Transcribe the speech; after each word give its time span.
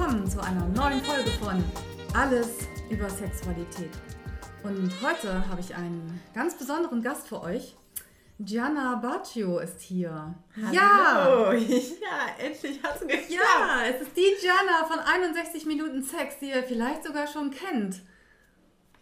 Willkommen 0.00 0.26
zu 0.26 0.42
einer 0.42 0.66
neuen 0.68 1.02
Folge 1.02 1.30
von 1.32 1.62
Alles 2.14 2.60
über 2.88 3.10
Sexualität. 3.10 3.90
Und 4.62 4.90
heute 5.02 5.46
habe 5.46 5.60
ich 5.60 5.74
einen 5.74 6.18
ganz 6.34 6.56
besonderen 6.56 7.02
Gast 7.02 7.28
für 7.28 7.42
euch. 7.42 7.76
Gianna 8.38 8.94
Baccio 8.94 9.58
ist 9.58 9.82
hier. 9.82 10.34
Hallo. 10.56 10.72
Ja! 10.72 11.52
Ja, 11.52 12.42
endlich 12.42 12.82
hat 12.82 12.94
es 12.94 13.00
geklappt. 13.02 13.28
Ja, 13.28 13.82
es 13.90 14.00
ist 14.00 14.16
die 14.16 14.34
Gianna 14.40 14.86
von 14.88 15.00
61 15.00 15.66
Minuten 15.66 16.02
Sex, 16.02 16.38
die 16.38 16.48
ihr 16.48 16.62
vielleicht 16.62 17.04
sogar 17.04 17.26
schon 17.26 17.50
kennt. 17.50 18.00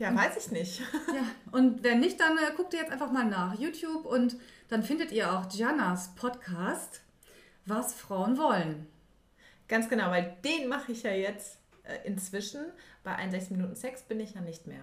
Ja, 0.01 0.13
weiß 0.13 0.37
ich 0.37 0.51
nicht. 0.51 0.81
Ja, 1.15 1.23
und 1.53 1.85
wenn 1.85 2.01
nicht, 2.01 2.19
dann 2.19 2.37
äh, 2.39 2.51
guckt 2.57 2.75
ihr 2.75 2.81
jetzt 2.81 2.91
einfach 2.91 3.13
mal 3.13 3.25
nach 3.25 3.57
YouTube 3.57 4.05
und 4.05 4.37
dann 4.69 4.83
findet 4.83 5.13
ihr 5.13 5.33
auch 5.33 5.49
Giannas 5.49 6.17
Podcast, 6.17 7.03
Was 7.67 7.95
Frauen 7.95 8.37
wollen. 8.37 8.89
Ganz 9.69 9.89
genau, 9.89 10.11
weil 10.11 10.37
den 10.45 10.69
mache 10.69 10.93
ich 10.93 11.03
ja 11.03 11.13
jetzt 11.13 11.59
äh, 11.85 12.07
inzwischen. 12.07 12.61
Bei 13.05 13.15
61 13.15 13.51
Minuten 13.53 13.77
Sex 13.77 14.03
bin 14.03 14.21
ich 14.21 14.35
ja 14.35 14.41
nicht 14.41 14.67
mehr. 14.67 14.81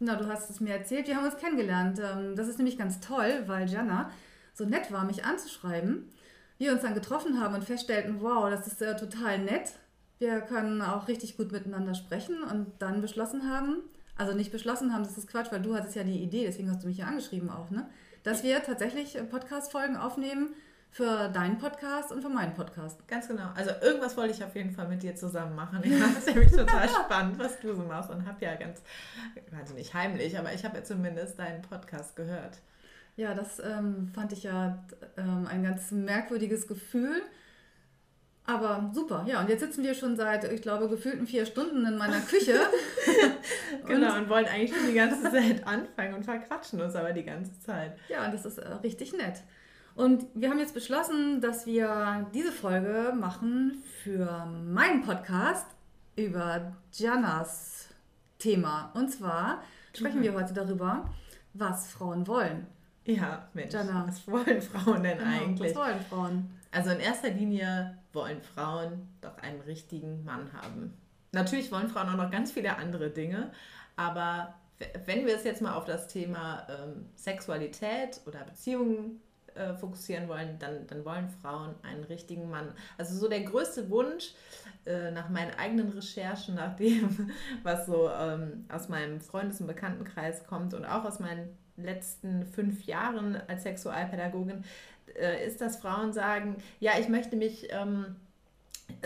Na, 0.00 0.16
du 0.16 0.28
hast 0.28 0.50
es 0.50 0.60
mir 0.60 0.74
erzählt, 0.74 1.08
wir 1.08 1.16
haben 1.16 1.24
uns 1.24 1.36
kennengelernt. 1.36 2.00
Ähm, 2.00 2.36
das 2.36 2.48
ist 2.48 2.58
nämlich 2.58 2.78
ganz 2.78 3.00
toll, 3.00 3.44
weil 3.46 3.66
Gianna 3.66 4.10
so 4.54 4.64
nett 4.64 4.92
war, 4.92 5.04
mich 5.04 5.24
anzuschreiben. 5.24 6.10
Wir 6.58 6.72
uns 6.72 6.82
dann 6.82 6.94
getroffen 6.94 7.40
haben 7.40 7.54
und 7.54 7.64
feststellten, 7.64 8.20
wow, 8.20 8.50
das 8.50 8.66
ist 8.66 8.82
äh, 8.82 8.96
total 8.96 9.38
nett. 9.38 9.72
Wir 10.18 10.40
können 10.40 10.82
auch 10.82 11.06
richtig 11.06 11.36
gut 11.36 11.52
miteinander 11.52 11.94
sprechen 11.94 12.42
und 12.42 12.66
dann 12.80 13.00
beschlossen 13.00 13.48
haben, 13.48 13.76
also 14.16 14.34
nicht 14.34 14.50
beschlossen 14.50 14.92
haben, 14.92 15.04
das 15.04 15.16
ist 15.16 15.28
Quatsch, 15.28 15.52
weil 15.52 15.62
du 15.62 15.76
hattest 15.76 15.94
ja 15.94 16.02
die 16.02 16.20
Idee, 16.20 16.44
deswegen 16.44 16.68
hast 16.70 16.82
du 16.82 16.88
mich 16.88 16.98
ja 16.98 17.06
angeschrieben 17.06 17.50
auch, 17.50 17.70
ne? 17.70 17.88
Dass 18.24 18.42
wir 18.42 18.60
tatsächlich 18.64 19.16
äh, 19.16 19.22
Podcast-Folgen 19.22 19.96
aufnehmen, 19.96 20.54
für 20.90 21.28
deinen 21.28 21.58
Podcast 21.58 22.12
und 22.12 22.22
für 22.22 22.28
meinen 22.28 22.54
Podcast. 22.54 23.06
Ganz 23.06 23.28
genau. 23.28 23.50
Also 23.54 23.70
irgendwas 23.82 24.16
wollte 24.16 24.34
ich 24.34 24.42
auf 24.42 24.54
jeden 24.56 24.70
Fall 24.70 24.88
mit 24.88 25.02
dir 25.02 25.14
zusammen 25.14 25.54
machen. 25.54 25.80
Ich 25.82 25.94
fand 25.94 26.18
es 26.18 26.26
nämlich 26.26 26.50
total 26.50 26.88
spannend, 27.04 27.38
was 27.38 27.60
du 27.60 27.74
so 27.74 27.82
machst 27.82 28.10
und 28.10 28.26
habe 28.26 28.44
ja 28.44 28.54
ganz, 28.54 28.82
also 29.56 29.74
nicht 29.74 29.94
heimlich, 29.94 30.38
aber 30.38 30.52
ich 30.52 30.64
habe 30.64 30.78
ja 30.78 30.84
zumindest 30.84 31.38
deinen 31.38 31.62
Podcast 31.62 32.16
gehört. 32.16 32.58
Ja, 33.16 33.34
das 33.34 33.58
ähm, 33.58 34.10
fand 34.14 34.32
ich 34.32 34.44
ja 34.44 34.84
ähm, 35.16 35.46
ein 35.50 35.64
ganz 35.64 35.90
merkwürdiges 35.90 36.66
Gefühl. 36.68 37.20
Aber 38.48 38.90
super, 38.94 39.26
ja. 39.28 39.40
Und 39.40 39.50
jetzt 39.50 39.60
sitzen 39.60 39.84
wir 39.84 39.92
schon 39.92 40.16
seit, 40.16 40.50
ich 40.50 40.62
glaube, 40.62 40.88
gefühlten 40.88 41.26
vier 41.26 41.44
Stunden 41.44 41.84
in 41.84 41.98
meiner 41.98 42.20
Küche. 42.20 42.58
genau, 43.86 44.14
und, 44.14 44.22
und 44.22 44.28
wollen 44.30 44.46
eigentlich 44.46 44.74
schon 44.74 44.86
die 44.86 44.94
ganze 44.94 45.30
Zeit 45.30 45.66
anfangen 45.66 46.14
und 46.14 46.24
verquatschen 46.24 46.80
uns 46.80 46.94
aber 46.94 47.12
die 47.12 47.24
ganze 47.24 47.60
Zeit. 47.60 47.98
Ja, 48.08 48.24
und 48.24 48.32
das 48.32 48.46
ist 48.46 48.56
äh, 48.56 48.68
richtig 48.82 49.12
nett. 49.12 49.42
Und 49.98 50.26
wir 50.32 50.48
haben 50.48 50.60
jetzt 50.60 50.74
beschlossen, 50.74 51.40
dass 51.40 51.66
wir 51.66 52.30
diese 52.32 52.52
Folge 52.52 53.12
machen 53.18 53.82
für 54.04 54.46
meinen 54.46 55.02
Podcast 55.02 55.66
über 56.14 56.76
Giannas 56.96 57.88
Thema. 58.38 58.92
Und 58.94 59.08
zwar 59.08 59.60
sprechen 59.92 60.20
mhm. 60.20 60.22
wir 60.22 60.34
heute 60.34 60.54
darüber, 60.54 61.12
was 61.52 61.90
Frauen 61.90 62.28
wollen. 62.28 62.68
Ja, 63.06 63.48
Mensch, 63.54 63.70
Gianna. 63.70 64.04
was 64.06 64.28
wollen 64.28 64.62
Frauen 64.62 65.02
denn 65.02 65.18
genau, 65.18 65.30
eigentlich? 65.30 65.74
Was 65.74 65.82
wollen 65.82 66.00
Frauen? 66.08 66.50
Also 66.70 66.90
in 66.90 67.00
erster 67.00 67.30
Linie 67.30 67.98
wollen 68.12 68.40
Frauen 68.40 69.08
doch 69.20 69.36
einen 69.38 69.60
richtigen 69.62 70.22
Mann 70.22 70.52
haben. 70.52 70.94
Natürlich 71.32 71.72
wollen 71.72 71.88
Frauen 71.88 72.08
auch 72.08 72.16
noch 72.16 72.30
ganz 72.30 72.52
viele 72.52 72.76
andere 72.76 73.10
Dinge, 73.10 73.50
aber 73.96 74.54
wenn 75.06 75.26
wir 75.26 75.34
es 75.34 75.42
jetzt 75.42 75.60
mal 75.60 75.74
auf 75.74 75.86
das 75.86 76.06
Thema 76.06 76.68
ähm, 76.68 77.06
Sexualität 77.16 78.20
oder 78.26 78.44
Beziehungen 78.44 79.20
äh, 79.58 79.74
fokussieren 79.74 80.28
wollen, 80.28 80.58
dann, 80.58 80.86
dann 80.86 81.04
wollen 81.04 81.28
Frauen 81.28 81.74
einen 81.82 82.04
richtigen 82.04 82.48
Mann. 82.50 82.72
Also 82.96 83.16
so 83.16 83.28
der 83.28 83.42
größte 83.42 83.90
Wunsch 83.90 84.32
äh, 84.86 85.10
nach 85.10 85.28
meinen 85.28 85.54
eigenen 85.54 85.88
Recherchen, 85.90 86.54
nach 86.56 86.76
dem, 86.76 87.30
was 87.62 87.86
so 87.86 88.08
ähm, 88.08 88.64
aus 88.68 88.88
meinem 88.88 89.20
Freundes- 89.20 89.60
und 89.60 89.66
Bekanntenkreis 89.66 90.46
kommt 90.46 90.74
und 90.74 90.84
auch 90.84 91.04
aus 91.04 91.18
meinen 91.18 91.56
letzten 91.76 92.46
fünf 92.46 92.84
Jahren 92.84 93.36
als 93.48 93.62
Sexualpädagogin, 93.62 94.64
äh, 95.14 95.46
ist, 95.46 95.60
dass 95.60 95.76
Frauen 95.76 96.12
sagen, 96.12 96.56
ja, 96.80 96.92
ich 96.98 97.08
möchte 97.08 97.36
mich... 97.36 97.68
Ähm, 97.70 98.16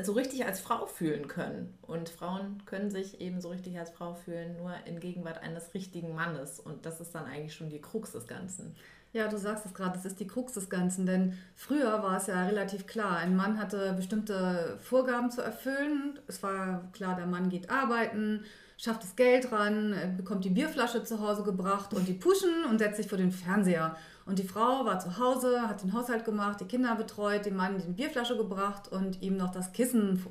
so 0.02 0.12
richtig 0.12 0.46
als 0.46 0.60
Frau 0.60 0.86
fühlen 0.86 1.28
können. 1.28 1.76
Und 1.82 2.08
Frauen 2.08 2.62
können 2.66 2.90
sich 2.90 3.20
eben 3.20 3.40
so 3.40 3.50
richtig 3.50 3.78
als 3.78 3.90
Frau 3.90 4.14
fühlen, 4.14 4.56
nur 4.56 4.74
in 4.86 5.00
Gegenwart 5.00 5.42
eines 5.42 5.74
richtigen 5.74 6.14
Mannes. 6.14 6.60
Und 6.60 6.86
das 6.86 7.00
ist 7.00 7.14
dann 7.14 7.26
eigentlich 7.26 7.54
schon 7.54 7.69
die 7.69 7.80
Krux 7.80 8.12
des 8.12 8.26
Ganzen. 8.26 8.74
Ja, 9.15 9.28
du 9.28 9.37
sagst 9.37 9.67
es 9.67 9.75
gerade, 9.75 9.93
das 9.93 10.06
ist 10.06 10.21
die 10.21 10.27
Krux 10.27 10.55
des 10.55 10.71
Ganzen, 10.71 11.05
denn 11.05 11.39
früher 11.55 12.03
war 12.03 12.17
es 12.17 12.28
ja 12.28 12.47
relativ 12.47 12.87
klar, 12.87 13.19
ein 13.19 13.37
Mann 13.37 13.59
hatte 13.59 13.93
bestimmte 13.93 14.78
Vorgaben 14.83 15.31
zu 15.31 15.43
erfüllen. 15.43 16.19
Es 16.28 16.43
war 16.43 16.91
klar, 16.95 17.15
der 17.15 17.27
Mann 17.27 17.50
geht 17.50 17.69
arbeiten, 17.69 18.45
schafft 18.78 19.03
das 19.03 19.15
Geld 19.15 19.53
ran, 19.53 20.15
bekommt 20.17 20.47
die 20.47 20.50
Bierflasche 20.50 21.05
zu 21.05 21.21
Hause 21.21 21.43
gebracht 21.43 21.93
und 21.93 22.09
die 22.09 22.15
Puschen 22.15 22.65
und 22.71 22.78
setzt 22.78 22.97
sich 22.97 23.06
vor 23.06 23.19
den 23.19 23.33
Fernseher. 23.33 23.97
Und 24.25 24.39
die 24.39 24.49
Frau 24.49 24.87
war 24.87 24.99
zu 24.99 25.19
Hause, 25.19 25.69
hat 25.69 25.83
den 25.83 25.93
Haushalt 25.93 26.25
gemacht, 26.25 26.61
die 26.62 26.65
Kinder 26.65 26.94
betreut, 26.94 27.44
dem 27.44 27.56
Mann 27.56 27.77
die 27.77 27.93
Bierflasche 27.93 28.39
gebracht 28.39 28.91
und 28.91 29.21
ihm 29.21 29.37
noch 29.37 29.50
das 29.50 29.75
Kissen 29.75 30.25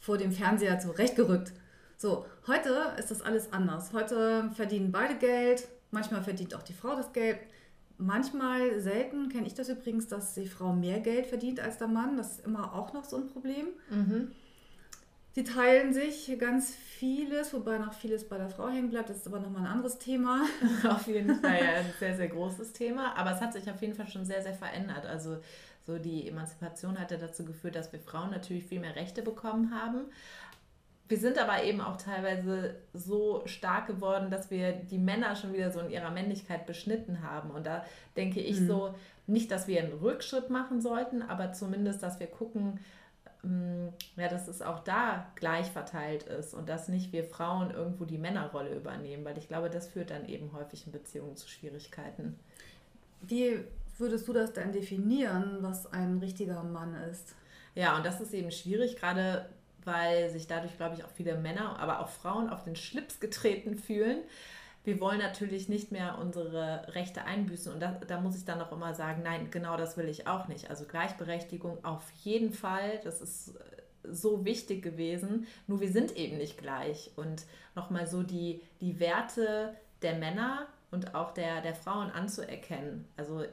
vor 0.00 0.18
dem 0.18 0.32
Fernseher 0.32 0.78
zurechtgerückt. 0.78 1.54
So, 1.96 2.26
heute 2.46 2.92
ist 2.98 3.10
das 3.10 3.22
alles 3.22 3.54
anders. 3.54 3.94
Heute 3.94 4.50
verdienen 4.54 4.92
beide 4.92 5.14
Geld, 5.14 5.66
manchmal 5.90 6.22
verdient 6.22 6.54
auch 6.54 6.62
die 6.62 6.74
Frau 6.74 6.94
das 6.94 7.14
Geld. 7.14 7.38
Manchmal, 7.98 8.80
selten 8.80 9.28
kenne 9.28 9.46
ich 9.46 9.54
das 9.54 9.68
übrigens, 9.68 10.06
dass 10.06 10.34
die 10.34 10.46
Frau 10.46 10.72
mehr 10.72 11.00
Geld 11.00 11.26
verdient 11.26 11.58
als 11.58 11.78
der 11.78 11.88
Mann. 11.88 12.16
Das 12.16 12.38
ist 12.38 12.46
immer 12.46 12.72
auch 12.74 12.92
noch 12.92 13.04
so 13.04 13.16
ein 13.16 13.26
Problem. 13.26 13.66
Mhm. 13.90 14.30
Sie 15.34 15.44
teilen 15.44 15.92
sich 15.92 16.36
ganz 16.38 16.74
vieles, 16.74 17.52
wobei 17.52 17.78
noch 17.78 17.92
vieles 17.92 18.28
bei 18.28 18.38
der 18.38 18.48
Frau 18.48 18.68
hängen 18.68 18.90
bleibt. 18.90 19.10
Das 19.10 19.18
ist 19.18 19.26
aber 19.26 19.40
nochmal 19.40 19.62
ein 19.62 19.72
anderes 19.72 19.98
Thema. 19.98 20.46
auf 20.88 21.06
jeden 21.06 21.40
Fall 21.40 21.58
ja, 21.60 21.70
ein 21.78 21.92
sehr, 21.98 22.16
sehr 22.16 22.28
großes 22.28 22.72
Thema. 22.72 23.16
Aber 23.16 23.32
es 23.32 23.40
hat 23.40 23.52
sich 23.52 23.68
auf 23.70 23.80
jeden 23.80 23.94
Fall 23.94 24.08
schon 24.08 24.24
sehr, 24.24 24.42
sehr 24.42 24.54
verändert. 24.54 25.04
Also 25.04 25.38
so 25.86 25.98
die 25.98 26.28
Emanzipation 26.28 26.98
hat 26.98 27.10
ja 27.10 27.16
dazu 27.16 27.44
geführt, 27.44 27.74
dass 27.74 27.92
wir 27.92 27.98
Frauen 27.98 28.30
natürlich 28.30 28.64
viel 28.64 28.80
mehr 28.80 28.94
Rechte 28.94 29.22
bekommen 29.22 29.72
haben. 29.72 30.06
Wir 31.08 31.16
sind 31.18 31.38
aber 31.38 31.64
eben 31.64 31.80
auch 31.80 31.96
teilweise 31.96 32.76
so 32.92 33.42
stark 33.46 33.86
geworden, 33.86 34.30
dass 34.30 34.50
wir 34.50 34.72
die 34.72 34.98
Männer 34.98 35.34
schon 35.36 35.54
wieder 35.54 35.70
so 35.70 35.80
in 35.80 35.90
ihrer 35.90 36.10
Männlichkeit 36.10 36.66
beschnitten 36.66 37.22
haben. 37.22 37.50
Und 37.50 37.66
da 37.66 37.84
denke 38.16 38.40
ich 38.40 38.60
mhm. 38.60 38.66
so, 38.66 38.94
nicht, 39.26 39.50
dass 39.50 39.66
wir 39.66 39.82
einen 39.82 39.94
Rückschritt 39.94 40.50
machen 40.50 40.80
sollten, 40.82 41.22
aber 41.22 41.52
zumindest, 41.52 42.02
dass 42.02 42.20
wir 42.20 42.26
gucken, 42.26 42.78
ähm, 43.42 43.92
ja, 44.16 44.28
dass 44.28 44.48
es 44.48 44.60
auch 44.60 44.80
da 44.80 45.30
gleich 45.34 45.70
verteilt 45.70 46.24
ist 46.24 46.52
und 46.54 46.68
dass 46.68 46.88
nicht 46.88 47.12
wir 47.12 47.24
Frauen 47.24 47.70
irgendwo 47.70 48.04
die 48.04 48.18
Männerrolle 48.18 48.74
übernehmen, 48.74 49.24
weil 49.24 49.38
ich 49.38 49.48
glaube, 49.48 49.70
das 49.70 49.86
führt 49.88 50.10
dann 50.10 50.28
eben 50.28 50.52
häufig 50.52 50.86
in 50.86 50.92
Beziehungen 50.92 51.36
zu 51.36 51.48
Schwierigkeiten. 51.48 52.38
Wie 53.22 53.60
würdest 53.96 54.28
du 54.28 54.32
das 54.32 54.52
denn 54.52 54.72
definieren, 54.72 55.58
was 55.60 55.90
ein 55.92 56.18
richtiger 56.18 56.62
Mann 56.62 56.94
ist? 57.10 57.34
Ja, 57.74 57.96
und 57.96 58.04
das 58.04 58.20
ist 58.20 58.34
eben 58.34 58.50
schwierig, 58.50 58.96
gerade 58.96 59.48
weil 59.84 60.30
sich 60.30 60.46
dadurch, 60.46 60.76
glaube 60.76 60.96
ich, 60.96 61.04
auch 61.04 61.10
viele 61.10 61.36
Männer, 61.36 61.78
aber 61.78 62.00
auch 62.00 62.08
Frauen 62.08 62.50
auf 62.50 62.64
den 62.64 62.76
Schlips 62.76 63.20
getreten 63.20 63.76
fühlen. 63.76 64.18
Wir 64.84 65.00
wollen 65.00 65.18
natürlich 65.18 65.68
nicht 65.68 65.92
mehr 65.92 66.18
unsere 66.18 66.94
Rechte 66.94 67.24
einbüßen 67.24 67.72
und 67.72 67.80
da, 67.80 68.00
da 68.06 68.20
muss 68.20 68.36
ich 68.36 68.44
dann 68.44 68.60
auch 68.62 68.72
immer 68.72 68.94
sagen, 68.94 69.22
nein, 69.22 69.50
genau 69.50 69.76
das 69.76 69.96
will 69.96 70.08
ich 70.08 70.26
auch 70.26 70.48
nicht. 70.48 70.70
Also 70.70 70.84
Gleichberechtigung 70.84 71.84
auf 71.84 72.10
jeden 72.22 72.52
Fall, 72.52 73.00
das 73.04 73.20
ist 73.20 73.48
äh, 73.48 73.82
so 74.10 74.44
wichtig 74.44 74.82
gewesen, 74.82 75.46
nur 75.66 75.80
wir 75.80 75.90
sind 75.90 76.16
eben 76.16 76.38
nicht 76.38 76.56
gleich. 76.56 77.10
Und 77.16 77.44
nochmal 77.74 78.06
so 78.06 78.22
die, 78.22 78.62
die 78.80 78.98
Werte 78.98 79.74
der 80.00 80.14
Männer 80.14 80.66
und 80.90 81.14
auch 81.14 81.32
der, 81.32 81.60
der 81.60 81.74
Frauen 81.74 82.10
anzuerkennen. 82.10 83.06
Also 83.16 83.44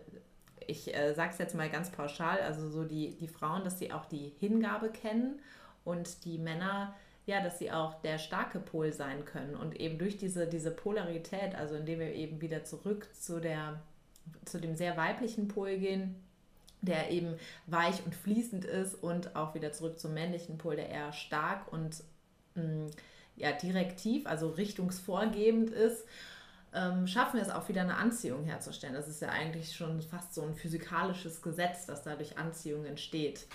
ich 0.67 0.95
äh, 0.95 1.13
sage 1.13 1.31
es 1.33 1.37
jetzt 1.37 1.55
mal 1.55 1.69
ganz 1.69 1.91
pauschal, 1.91 2.39
also 2.39 2.69
so 2.69 2.85
die, 2.85 3.17
die 3.17 3.27
Frauen, 3.27 3.63
dass 3.63 3.79
sie 3.79 3.91
auch 3.91 4.05
die 4.05 4.33
Hingabe 4.39 4.89
kennen 4.89 5.39
und 5.85 6.25
die 6.25 6.37
Männer, 6.37 6.93
ja, 7.25 7.41
dass 7.41 7.57
sie 7.57 7.71
auch 7.71 8.01
der 8.01 8.17
starke 8.17 8.59
Pol 8.59 8.91
sein 8.91 9.23
können 9.23 9.55
und 9.55 9.79
eben 9.79 9.97
durch 9.97 10.17
diese, 10.17 10.47
diese 10.47 10.71
Polarität, 10.71 11.55
also 11.55 11.75
indem 11.75 11.99
wir 11.99 12.13
eben 12.13 12.41
wieder 12.41 12.65
zurück 12.65 13.07
zu, 13.13 13.39
der, 13.39 13.81
zu 14.43 14.59
dem 14.59 14.75
sehr 14.75 14.97
weiblichen 14.97 15.47
Pol 15.47 15.77
gehen, 15.77 16.15
der 16.81 17.09
eben 17.11 17.35
weich 17.67 18.05
und 18.05 18.13
fließend 18.13 18.65
ist 18.65 18.95
und 18.95 19.37
auch 19.37 19.55
wieder 19.55 19.71
zurück 19.71 19.99
zum 19.99 20.13
männlichen 20.13 20.57
Pol, 20.57 20.75
der 20.75 20.89
eher 20.89 21.13
stark 21.13 21.71
und 21.71 22.03
mh, 22.55 22.63
mm, 22.63 22.91
ja, 23.37 23.51
direktiv, 23.53 24.27
also 24.27 24.49
richtungsvorgebend 24.49 25.69
ist 25.69 26.05
ähm, 26.75 27.07
schaffen 27.07 27.37
wir 27.37 27.41
es 27.41 27.49
auch 27.49 27.67
wieder 27.69 27.81
eine 27.81 27.95
Anziehung 27.95 28.43
herzustellen. 28.43 28.93
Das 28.93 29.07
ist 29.07 29.21
ja 29.21 29.29
eigentlich 29.29 29.73
schon 29.75 30.01
fast 30.01 30.35
so 30.35 30.41
ein 30.41 30.53
physikalisches 30.53 31.41
Gesetz, 31.41 31.85
dass 31.85 32.03
dadurch 32.03 32.37
Anziehung 32.37 32.85
entsteht. 32.85 33.47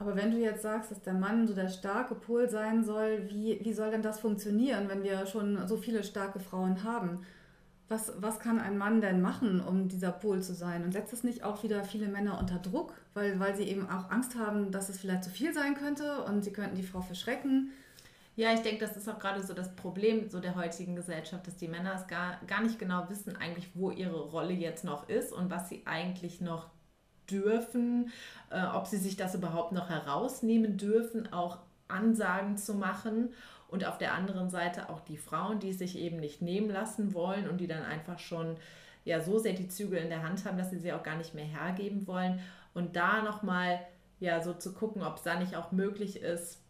Aber 0.00 0.16
wenn 0.16 0.32
du 0.32 0.38
jetzt 0.38 0.62
sagst, 0.62 0.90
dass 0.90 1.02
der 1.02 1.14
Mann 1.14 1.46
so 1.46 1.54
der 1.54 1.68
starke 1.68 2.16
Pol 2.16 2.48
sein 2.48 2.84
soll, 2.84 3.28
wie, 3.28 3.60
wie 3.62 3.72
soll 3.72 3.92
denn 3.92 4.02
das 4.02 4.18
funktionieren, 4.18 4.88
wenn 4.88 5.04
wir 5.04 5.26
schon 5.26 5.68
so 5.68 5.76
viele 5.76 6.02
starke 6.02 6.40
Frauen 6.40 6.82
haben? 6.82 7.20
was, 7.90 8.12
was 8.18 8.38
kann 8.38 8.60
ein 8.60 8.78
Mann 8.78 9.00
denn 9.00 9.20
machen, 9.20 9.60
um 9.60 9.88
dieser 9.88 10.12
Pol 10.12 10.40
zu 10.40 10.54
sein? 10.54 10.84
Und 10.84 10.92
setzt 10.92 11.12
es 11.12 11.24
nicht 11.24 11.42
auch 11.42 11.64
wieder 11.64 11.82
viele 11.82 12.06
Männer 12.06 12.38
unter 12.38 12.58
Druck, 12.58 12.94
weil, 13.14 13.40
weil 13.40 13.56
sie 13.56 13.64
eben 13.64 13.90
auch 13.90 14.10
Angst 14.10 14.36
haben, 14.38 14.70
dass 14.70 14.88
es 14.88 15.00
vielleicht 15.00 15.24
zu 15.24 15.30
viel 15.30 15.52
sein 15.52 15.74
könnte 15.74 16.22
und 16.24 16.44
sie 16.44 16.52
könnten 16.52 16.76
die 16.76 16.84
Frau 16.84 17.00
verschrecken? 17.00 17.72
Ja, 18.36 18.54
ich 18.54 18.60
denke, 18.60 18.86
das 18.86 18.96
ist 18.96 19.08
auch 19.08 19.18
gerade 19.18 19.42
so 19.42 19.54
das 19.54 19.74
Problem 19.74 20.30
so 20.30 20.38
der 20.38 20.54
heutigen 20.54 20.94
Gesellschaft, 20.94 21.46
dass 21.48 21.56
die 21.56 21.66
Männer 21.66 21.94
es 21.96 22.06
gar, 22.06 22.38
gar 22.46 22.62
nicht 22.62 22.78
genau 22.78 23.08
wissen, 23.10 23.36
eigentlich, 23.36 23.68
wo 23.74 23.90
ihre 23.90 24.20
Rolle 24.20 24.52
jetzt 24.52 24.84
noch 24.84 25.08
ist 25.08 25.32
und 25.32 25.50
was 25.50 25.68
sie 25.68 25.82
eigentlich 25.84 26.40
noch 26.40 26.70
dürfen, 27.30 28.10
äh, 28.50 28.62
ob 28.74 28.86
sie 28.86 28.98
sich 28.98 29.16
das 29.16 29.34
überhaupt 29.34 29.72
noch 29.72 29.88
herausnehmen 29.88 30.76
dürfen, 30.76 31.32
auch 31.32 31.58
Ansagen 31.88 32.56
zu 32.56 32.74
machen 32.74 33.30
und 33.68 33.84
auf 33.84 33.98
der 33.98 34.14
anderen 34.14 34.50
Seite 34.50 34.88
auch 34.88 35.00
die 35.00 35.16
Frauen, 35.16 35.60
die 35.60 35.72
sich 35.72 35.96
eben 35.96 36.18
nicht 36.18 36.42
nehmen 36.42 36.70
lassen 36.70 37.14
wollen 37.14 37.48
und 37.48 37.58
die 37.58 37.66
dann 37.66 37.82
einfach 37.82 38.18
schon 38.18 38.56
ja 39.04 39.20
so 39.20 39.38
sehr 39.38 39.52
die 39.52 39.68
Zügel 39.68 39.98
in 39.98 40.08
der 40.08 40.22
Hand 40.22 40.44
haben, 40.44 40.58
dass 40.58 40.70
sie 40.70 40.78
sie 40.78 40.92
auch 40.92 41.02
gar 41.02 41.16
nicht 41.16 41.34
mehr 41.34 41.44
hergeben 41.44 42.06
wollen. 42.06 42.40
Und 42.74 42.96
da 42.96 43.22
nochmal 43.22 43.80
ja 44.18 44.42
so 44.42 44.52
zu 44.52 44.72
gucken, 44.72 45.02
ob 45.02 45.16
es 45.16 45.22
da 45.22 45.38
nicht 45.38 45.56
auch 45.56 45.72
möglich 45.72 46.20
ist, 46.20 46.60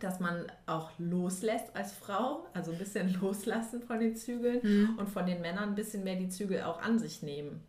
dass 0.00 0.18
man 0.20 0.46
auch 0.66 0.90
loslässt 0.98 1.74
als 1.74 1.92
Frau, 1.92 2.46
also 2.52 2.72
ein 2.72 2.78
bisschen 2.78 3.12
loslassen 3.20 3.82
von 3.82 4.00
den 4.00 4.16
Zügeln 4.16 4.60
mhm. 4.62 4.98
und 4.98 5.08
von 5.08 5.26
den 5.26 5.40
Männern 5.40 5.70
ein 5.70 5.74
bisschen 5.74 6.04
mehr 6.04 6.16
die 6.16 6.28
Zügel 6.28 6.62
auch 6.62 6.80
an 6.80 6.98
sich 6.98 7.22
nehmen. 7.22 7.62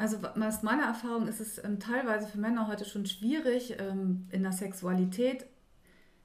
Also 0.00 0.16
aus 0.16 0.62
meiner 0.62 0.84
Erfahrung 0.84 1.28
ist 1.28 1.40
es 1.40 1.62
ähm, 1.62 1.78
teilweise 1.78 2.26
für 2.26 2.38
Männer 2.38 2.68
heute 2.68 2.86
schon 2.86 3.04
schwierig, 3.04 3.76
ähm, 3.78 4.26
in 4.30 4.42
der 4.42 4.52
Sexualität 4.52 5.44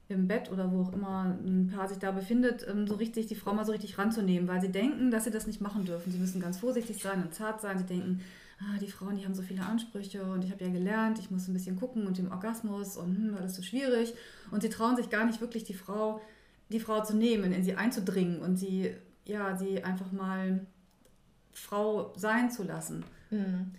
im 0.08 0.26
Bett 0.26 0.50
oder 0.50 0.72
wo 0.72 0.80
auch 0.80 0.94
immer 0.94 1.36
ein 1.44 1.70
Paar 1.74 1.86
sich 1.86 1.98
da 1.98 2.10
befindet, 2.10 2.66
ähm, 2.66 2.86
so 2.86 2.94
richtig 2.94 3.26
die 3.26 3.34
Frau 3.34 3.52
mal 3.52 3.66
so 3.66 3.72
richtig 3.72 3.98
ranzunehmen, 3.98 4.48
weil 4.48 4.62
sie 4.62 4.72
denken, 4.72 5.10
dass 5.10 5.24
sie 5.24 5.30
das 5.30 5.46
nicht 5.46 5.60
machen 5.60 5.84
dürfen. 5.84 6.10
Sie 6.10 6.18
müssen 6.18 6.40
ganz 6.40 6.56
vorsichtig 6.56 7.02
sein 7.02 7.22
und 7.22 7.34
zart 7.34 7.60
sein. 7.60 7.76
Sie 7.76 7.84
denken, 7.84 8.22
ah, 8.60 8.78
die 8.80 8.90
Frauen, 8.90 9.18
die 9.18 9.26
haben 9.26 9.34
so 9.34 9.42
viele 9.42 9.62
Ansprüche 9.62 10.24
und 10.24 10.42
ich 10.42 10.52
habe 10.52 10.64
ja 10.64 10.70
gelernt, 10.70 11.18
ich 11.18 11.30
muss 11.30 11.46
ein 11.46 11.52
bisschen 11.52 11.76
gucken 11.78 12.06
und 12.06 12.16
dem 12.16 12.32
Orgasmus 12.32 12.96
und 12.96 13.14
hm, 13.14 13.36
alles 13.36 13.56
so 13.56 13.62
schwierig. 13.62 14.14
Und 14.50 14.62
sie 14.62 14.70
trauen 14.70 14.96
sich 14.96 15.10
gar 15.10 15.26
nicht 15.26 15.42
wirklich 15.42 15.64
die 15.64 15.74
Frau, 15.74 16.22
die 16.70 16.80
Frau 16.80 17.04
zu 17.04 17.14
nehmen, 17.14 17.52
in 17.52 17.62
sie 17.62 17.74
einzudringen 17.74 18.40
und 18.40 18.56
sie, 18.56 18.94
ja, 19.26 19.54
sie 19.54 19.84
einfach 19.84 20.12
mal 20.12 20.64
Frau 21.52 22.14
sein 22.16 22.50
zu 22.50 22.62
lassen. 22.62 23.04
Mhm 23.36 23.74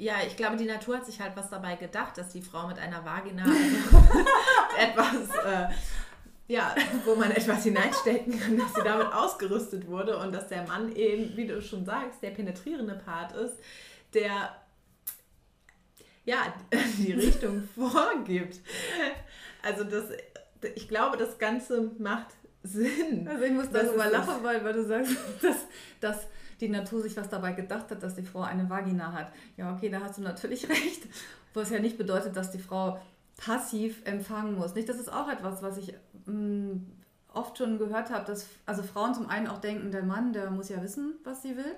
ja, 0.00 0.14
ich 0.26 0.36
glaube, 0.36 0.56
die 0.56 0.64
Natur 0.64 0.96
hat 0.96 1.06
sich 1.06 1.20
halt 1.20 1.36
was 1.36 1.50
dabei 1.50 1.76
gedacht, 1.76 2.16
dass 2.16 2.30
die 2.30 2.40
Frau 2.40 2.66
mit 2.66 2.78
einer 2.78 3.04
Vagina 3.04 3.44
etwas, 4.78 5.44
äh, 5.44 5.68
ja, 6.48 6.74
wo 7.04 7.14
man 7.14 7.30
etwas 7.30 7.64
hineinstecken 7.64 8.40
kann, 8.40 8.56
dass 8.56 8.74
sie 8.74 8.82
damit 8.82 9.12
ausgerüstet 9.12 9.86
wurde 9.86 10.16
und 10.18 10.32
dass 10.32 10.48
der 10.48 10.66
Mann 10.66 10.96
eben, 10.96 11.36
wie 11.36 11.46
du 11.46 11.60
schon 11.60 11.84
sagst, 11.84 12.22
der 12.22 12.30
penetrierende 12.30 12.94
Part 12.94 13.32
ist, 13.32 13.56
der 14.14 14.56
ja 16.24 16.52
die 16.98 17.12
Richtung 17.12 17.68
vorgibt. 17.74 18.58
Also 19.62 19.84
das, 19.84 20.04
ich 20.74 20.88
glaube, 20.88 21.18
das 21.18 21.38
Ganze 21.38 21.90
macht 21.98 22.28
Sinn. 22.62 23.28
Also 23.28 23.44
ich 23.44 23.52
muss 23.52 23.70
darüber 23.70 24.08
lachen, 24.08 24.42
weil, 24.42 24.64
weil 24.64 24.72
du 24.72 24.84
sagst, 24.84 25.14
dass, 25.42 25.56
dass 26.00 26.26
die 26.60 26.68
Natur 26.68 27.02
sich 27.02 27.16
was 27.16 27.28
dabei 27.28 27.52
gedacht 27.52 27.90
hat, 27.90 28.02
dass 28.02 28.14
die 28.14 28.22
Frau 28.22 28.42
eine 28.42 28.68
Vagina 28.68 29.12
hat. 29.12 29.32
Ja, 29.56 29.74
okay, 29.74 29.88
da 29.88 30.00
hast 30.00 30.18
du 30.18 30.22
natürlich 30.22 30.68
recht. 30.68 31.08
Was 31.54 31.70
ja 31.70 31.80
nicht 31.80 31.98
bedeutet, 31.98 32.36
dass 32.36 32.50
die 32.50 32.58
Frau 32.58 33.00
passiv 33.36 34.02
empfangen 34.04 34.56
muss. 34.56 34.74
Nicht, 34.74 34.88
das 34.88 34.98
ist 34.98 35.12
auch 35.12 35.28
etwas, 35.28 35.62
was 35.62 35.78
ich 35.78 35.94
mh, 36.26 36.34
mm, 36.34 36.86
oft 37.32 37.58
schon 37.58 37.78
gehört 37.78 38.10
habe, 38.10 38.24
dass 38.26 38.46
also 38.66 38.82
Frauen 38.82 39.14
zum 39.14 39.28
einen 39.28 39.46
auch 39.46 39.58
denken, 39.58 39.90
der 39.90 40.02
Mann, 40.02 40.32
der 40.32 40.50
muss 40.50 40.68
ja 40.68 40.82
wissen, 40.82 41.14
was 41.24 41.42
sie 41.42 41.56
will. 41.56 41.76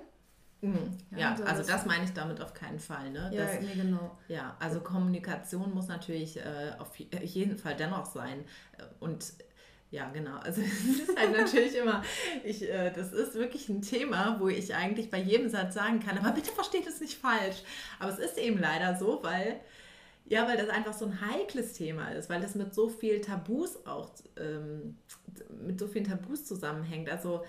Mhm. 0.61 0.97
Ja, 1.11 1.17
ja 1.17 1.31
also, 1.31 1.43
also 1.43 1.63
das 1.63 1.85
meine 1.85 2.05
ich 2.05 2.13
damit 2.13 2.41
auf 2.41 2.53
keinen 2.53 2.79
Fall. 2.79 3.11
Ne? 3.11 3.29
Ja, 3.33 3.45
das, 3.45 3.61
nee, 3.61 3.75
genau. 3.75 4.17
Ja, 4.27 4.55
also 4.59 4.79
Kommunikation 4.79 5.73
muss 5.73 5.87
natürlich 5.87 6.37
äh, 6.37 6.73
auf 6.79 6.95
jeden 6.97 7.57
Fall 7.57 7.75
dennoch 7.75 8.05
sein. 8.05 8.45
Und 8.99 9.33
ja, 9.93 10.09
genau. 10.09 10.37
Also 10.37 10.61
es 10.89 11.07
ist 11.07 11.17
halt 11.17 11.37
natürlich 11.37 11.75
immer, 11.75 12.03
ich, 12.43 12.67
äh, 12.67 12.91
das 12.91 13.13
ist 13.13 13.35
wirklich 13.35 13.69
ein 13.69 13.83
Thema, 13.83 14.37
wo 14.39 14.47
ich 14.47 14.73
eigentlich 14.73 15.11
bei 15.11 15.19
jedem 15.19 15.49
Satz 15.49 15.75
sagen 15.75 15.99
kann, 15.99 16.17
aber 16.17 16.31
bitte 16.31 16.51
versteht 16.51 16.87
es 16.87 16.99
nicht 16.99 17.19
falsch. 17.19 17.61
Aber 17.99 18.11
es 18.11 18.17
ist 18.17 18.39
eben 18.39 18.57
leider 18.57 18.95
so, 18.97 19.19
weil, 19.21 19.59
ja, 20.25 20.47
weil 20.47 20.57
das 20.57 20.69
einfach 20.69 20.93
so 20.93 21.05
ein 21.05 21.21
heikles 21.21 21.73
Thema 21.73 22.09
ist, 22.09 22.27
weil 22.27 22.41
das 22.41 22.55
mit 22.55 22.73
so 22.73 22.89
viel 22.89 23.21
Tabus 23.21 23.85
auch, 23.85 24.09
ähm, 24.37 24.97
mit 25.63 25.79
so 25.79 25.87
vielen 25.87 26.05
Tabus 26.05 26.43
zusammenhängt. 26.43 27.07
Also 27.11 27.43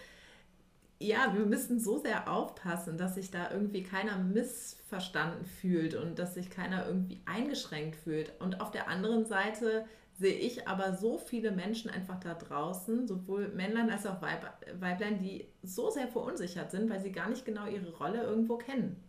ja, 0.99 1.33
wir 1.35 1.47
müssen 1.47 1.81
so 1.81 1.99
sehr 1.99 2.31
aufpassen, 2.31 2.99
dass 2.99 3.15
sich 3.15 3.31
da 3.31 3.51
irgendwie 3.51 3.83
keiner 3.83 4.19
missverstanden 4.19 5.47
fühlt 5.47 5.95
und 5.95 6.19
dass 6.19 6.35
sich 6.35 6.51
keiner 6.51 6.87
irgendwie 6.87 7.23
eingeschränkt 7.25 7.97
fühlt. 7.97 8.39
Und 8.39 8.61
auf 8.61 8.71
der 8.71 8.89
anderen 8.89 9.25
Seite 9.25 9.87
sehe 10.17 10.35
ich 10.35 10.69
aber 10.69 10.95
so 10.95 11.19
viele 11.19 11.51
Menschen 11.51 11.91
einfach 11.91 12.21
da 12.21 12.35
draußen, 12.35 13.07
sowohl 13.07 13.49
Männlein 13.49 13.91
als 13.91 14.07
auch 14.07 14.23
Weib 14.23 14.45
Weiblein, 14.79 15.19
die 15.19 15.49
so 15.63 15.91
sehr 15.91 16.07
verunsichert 16.07 16.71
sind, 16.71 16.89
weil 16.89 17.01
sie 17.01 17.13
gar 17.13 17.29
nicht 17.29 17.45
genau 17.45 17.67
ihre 17.67 17.93
Rolle 17.97 18.23
irgendwo 18.23 18.57
kennen. 18.57 19.03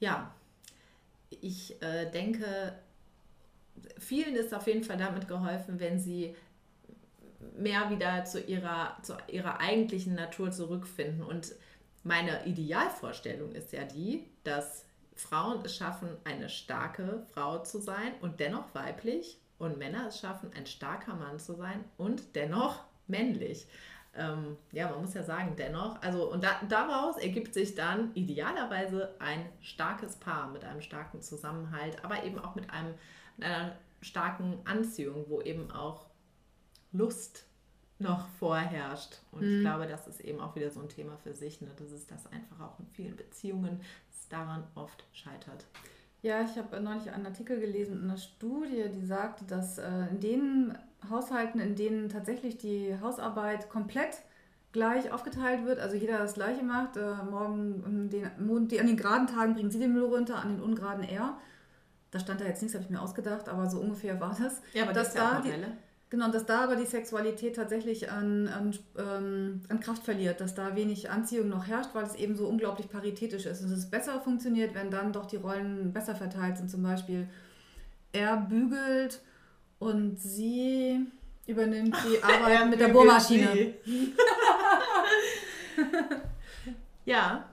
Ja, 0.00 0.34
ich 1.40 1.80
äh, 1.80 2.10
denke, 2.10 2.78
vielen 3.98 4.34
ist 4.34 4.52
auf 4.52 4.66
jeden 4.66 4.84
Fall 4.84 4.98
damit 4.98 5.28
geholfen, 5.28 5.78
wenn 5.78 5.98
sie 5.98 6.34
mehr 7.56 7.90
wieder 7.90 8.24
zu 8.24 8.40
ihrer, 8.40 8.96
zu 9.02 9.16
ihrer 9.28 9.60
eigentlichen 9.60 10.14
Natur 10.14 10.50
zurückfinden. 10.50 11.22
Und 11.22 11.54
meine 12.02 12.44
Idealvorstellung 12.46 13.52
ist 13.52 13.72
ja 13.72 13.84
die, 13.84 14.28
dass 14.42 14.84
Frauen 15.14 15.60
es 15.64 15.76
schaffen, 15.76 16.08
eine 16.24 16.48
starke 16.48 17.24
Frau 17.32 17.58
zu 17.58 17.78
sein 17.78 18.12
und 18.20 18.40
dennoch 18.40 18.74
weiblich 18.74 19.38
und 19.58 19.78
Männer 19.78 20.08
es 20.08 20.20
schaffen, 20.20 20.50
ein 20.56 20.66
starker 20.66 21.14
Mann 21.14 21.38
zu 21.38 21.54
sein 21.54 21.84
und 21.96 22.34
dennoch 22.34 22.84
männlich. 23.06 23.66
Ähm, 24.16 24.56
ja, 24.72 24.88
man 24.90 25.02
muss 25.02 25.14
ja 25.14 25.22
sagen, 25.22 25.54
dennoch, 25.56 26.00
also 26.02 26.30
und 26.30 26.44
da, 26.44 26.60
daraus 26.68 27.16
ergibt 27.16 27.54
sich 27.54 27.74
dann 27.74 28.14
idealerweise 28.14 29.14
ein 29.18 29.46
starkes 29.60 30.16
Paar 30.16 30.48
mit 30.50 30.64
einem 30.64 30.80
starken 30.80 31.20
Zusammenhalt, 31.20 32.04
aber 32.04 32.22
eben 32.24 32.38
auch 32.38 32.54
mit, 32.54 32.70
einem, 32.70 32.94
mit 33.36 33.46
einer 33.46 33.76
starken 34.00 34.60
Anziehung, 34.64 35.24
wo 35.28 35.40
eben 35.40 35.70
auch 35.70 36.06
Lust 36.92 37.46
noch 37.98 38.26
vorherrscht. 38.38 39.20
Und 39.32 39.42
mhm. 39.42 39.56
ich 39.56 39.60
glaube, 39.60 39.86
das 39.86 40.06
ist 40.06 40.20
eben 40.20 40.40
auch 40.40 40.54
wieder 40.56 40.70
so 40.70 40.80
ein 40.80 40.88
Thema 40.88 41.16
für 41.16 41.34
sich, 41.34 41.60
ne? 41.60 41.68
dass 41.76 41.90
es 41.90 42.06
das 42.06 42.26
einfach 42.26 42.60
auch 42.60 42.78
in 42.80 42.86
vielen 42.86 43.16
Beziehungen 43.16 43.80
daran 44.28 44.64
oft 44.74 45.04
scheitert. 45.12 45.64
Ja, 46.22 46.42
ich 46.42 46.56
habe 46.56 46.80
neulich 46.80 47.10
einen 47.10 47.26
Artikel 47.26 47.60
gelesen, 47.60 48.02
eine 48.02 48.18
Studie, 48.18 48.88
die 48.88 49.04
sagte, 49.04 49.44
dass 49.44 49.78
äh, 49.78 50.06
in 50.10 50.20
den 50.20 50.78
Haushalten, 51.10 51.60
in 51.60 51.76
denen 51.76 52.08
tatsächlich 52.08 52.56
die 52.56 52.96
Hausarbeit 53.00 53.68
komplett 53.68 54.22
gleich 54.72 55.12
aufgeteilt 55.12 55.66
wird, 55.66 55.78
also 55.78 55.96
jeder 55.96 56.18
das 56.18 56.34
Gleiche 56.34 56.64
macht, 56.64 56.96
äh, 56.96 57.14
morgen 57.30 58.08
den, 58.10 58.24
an 58.24 58.86
den 58.86 58.96
geraden 58.96 59.26
Tagen 59.26 59.54
bringen 59.54 59.70
sie 59.70 59.78
den 59.78 59.92
Müll 59.92 60.04
runter, 60.04 60.36
an 60.36 60.56
den 60.56 60.62
ungeraden 60.62 61.04
er. 61.04 61.36
Da 62.10 62.18
stand 62.18 62.40
da 62.40 62.46
jetzt 62.46 62.62
nichts, 62.62 62.74
habe 62.74 62.84
ich 62.84 62.90
mir 62.90 63.02
ausgedacht, 63.02 63.48
aber 63.48 63.68
so 63.68 63.78
ungefähr 63.78 64.18
war 64.18 64.34
das. 64.40 64.62
Ja, 64.72 64.84
aber 64.84 64.92
das 64.92 65.12
da 65.12 65.40
die, 65.40 65.52
Genau, 66.14 66.28
dass 66.28 66.46
da 66.46 66.62
aber 66.62 66.76
die 66.76 66.86
Sexualität 66.86 67.56
tatsächlich 67.56 68.08
an, 68.08 68.46
an, 68.46 68.78
ähm, 68.96 69.62
an 69.68 69.80
Kraft 69.80 70.04
verliert, 70.04 70.40
dass 70.40 70.54
da 70.54 70.76
wenig 70.76 71.10
Anziehung 71.10 71.48
noch 71.48 71.66
herrscht, 71.66 71.90
weil 71.92 72.04
es 72.04 72.14
eben 72.14 72.36
so 72.36 72.46
unglaublich 72.46 72.88
paritätisch 72.88 73.46
ist. 73.46 73.64
Und 73.64 73.72
es 73.72 73.90
besser 73.90 74.20
funktioniert, 74.20 74.76
wenn 74.76 74.92
dann 74.92 75.12
doch 75.12 75.26
die 75.26 75.38
Rollen 75.38 75.92
besser 75.92 76.14
verteilt 76.14 76.56
sind. 76.56 76.70
Zum 76.70 76.84
Beispiel, 76.84 77.26
er 78.12 78.36
bügelt 78.36 79.22
und 79.80 80.20
sie 80.20 81.04
übernimmt 81.48 81.96
die 82.08 82.22
Arbeit 82.22 82.70
mit 82.70 82.78
der 82.78 82.88
Bohrmaschine. 82.90 83.74
ja, 87.06 87.44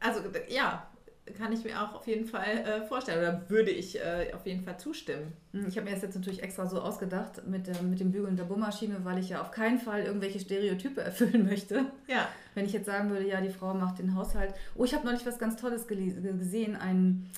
also 0.00 0.20
ja, 0.48 0.86
kann 1.34 1.52
ich 1.52 1.64
mir 1.64 1.80
auch 1.82 1.94
auf 1.94 2.06
jeden 2.06 2.26
Fall 2.26 2.44
äh, 2.44 2.86
vorstellen 2.86 3.18
oder 3.18 3.50
würde 3.50 3.70
ich 3.70 3.98
äh, 3.98 4.32
auf 4.32 4.46
jeden 4.46 4.62
Fall 4.62 4.78
zustimmen. 4.78 5.32
Hm, 5.52 5.66
ich 5.68 5.76
habe 5.76 5.86
mir 5.86 5.94
das 5.94 6.02
jetzt 6.02 6.14
natürlich 6.14 6.42
extra 6.42 6.66
so 6.66 6.80
ausgedacht 6.80 7.46
mit, 7.46 7.66
der, 7.66 7.82
mit 7.82 8.00
dem 8.00 8.12
Bügeln 8.12 8.36
der 8.36 8.44
Bohrmaschine, 8.44 9.04
weil 9.04 9.18
ich 9.18 9.30
ja 9.30 9.40
auf 9.40 9.50
keinen 9.50 9.78
Fall 9.78 10.02
irgendwelche 10.02 10.38
Stereotype 10.38 11.00
erfüllen 11.02 11.44
möchte. 11.44 11.86
Ja. 12.06 12.28
Wenn 12.54 12.64
ich 12.64 12.72
jetzt 12.72 12.86
sagen 12.86 13.10
würde, 13.10 13.26
ja, 13.26 13.40
die 13.40 13.50
Frau 13.50 13.74
macht 13.74 13.98
den 13.98 14.14
Haushalt. 14.14 14.54
Oh, 14.76 14.84
ich 14.84 14.94
habe 14.94 15.04
neulich 15.04 15.26
was 15.26 15.38
ganz 15.38 15.56
Tolles 15.56 15.86
gesehen, 15.88 16.76
ein, 16.76 17.28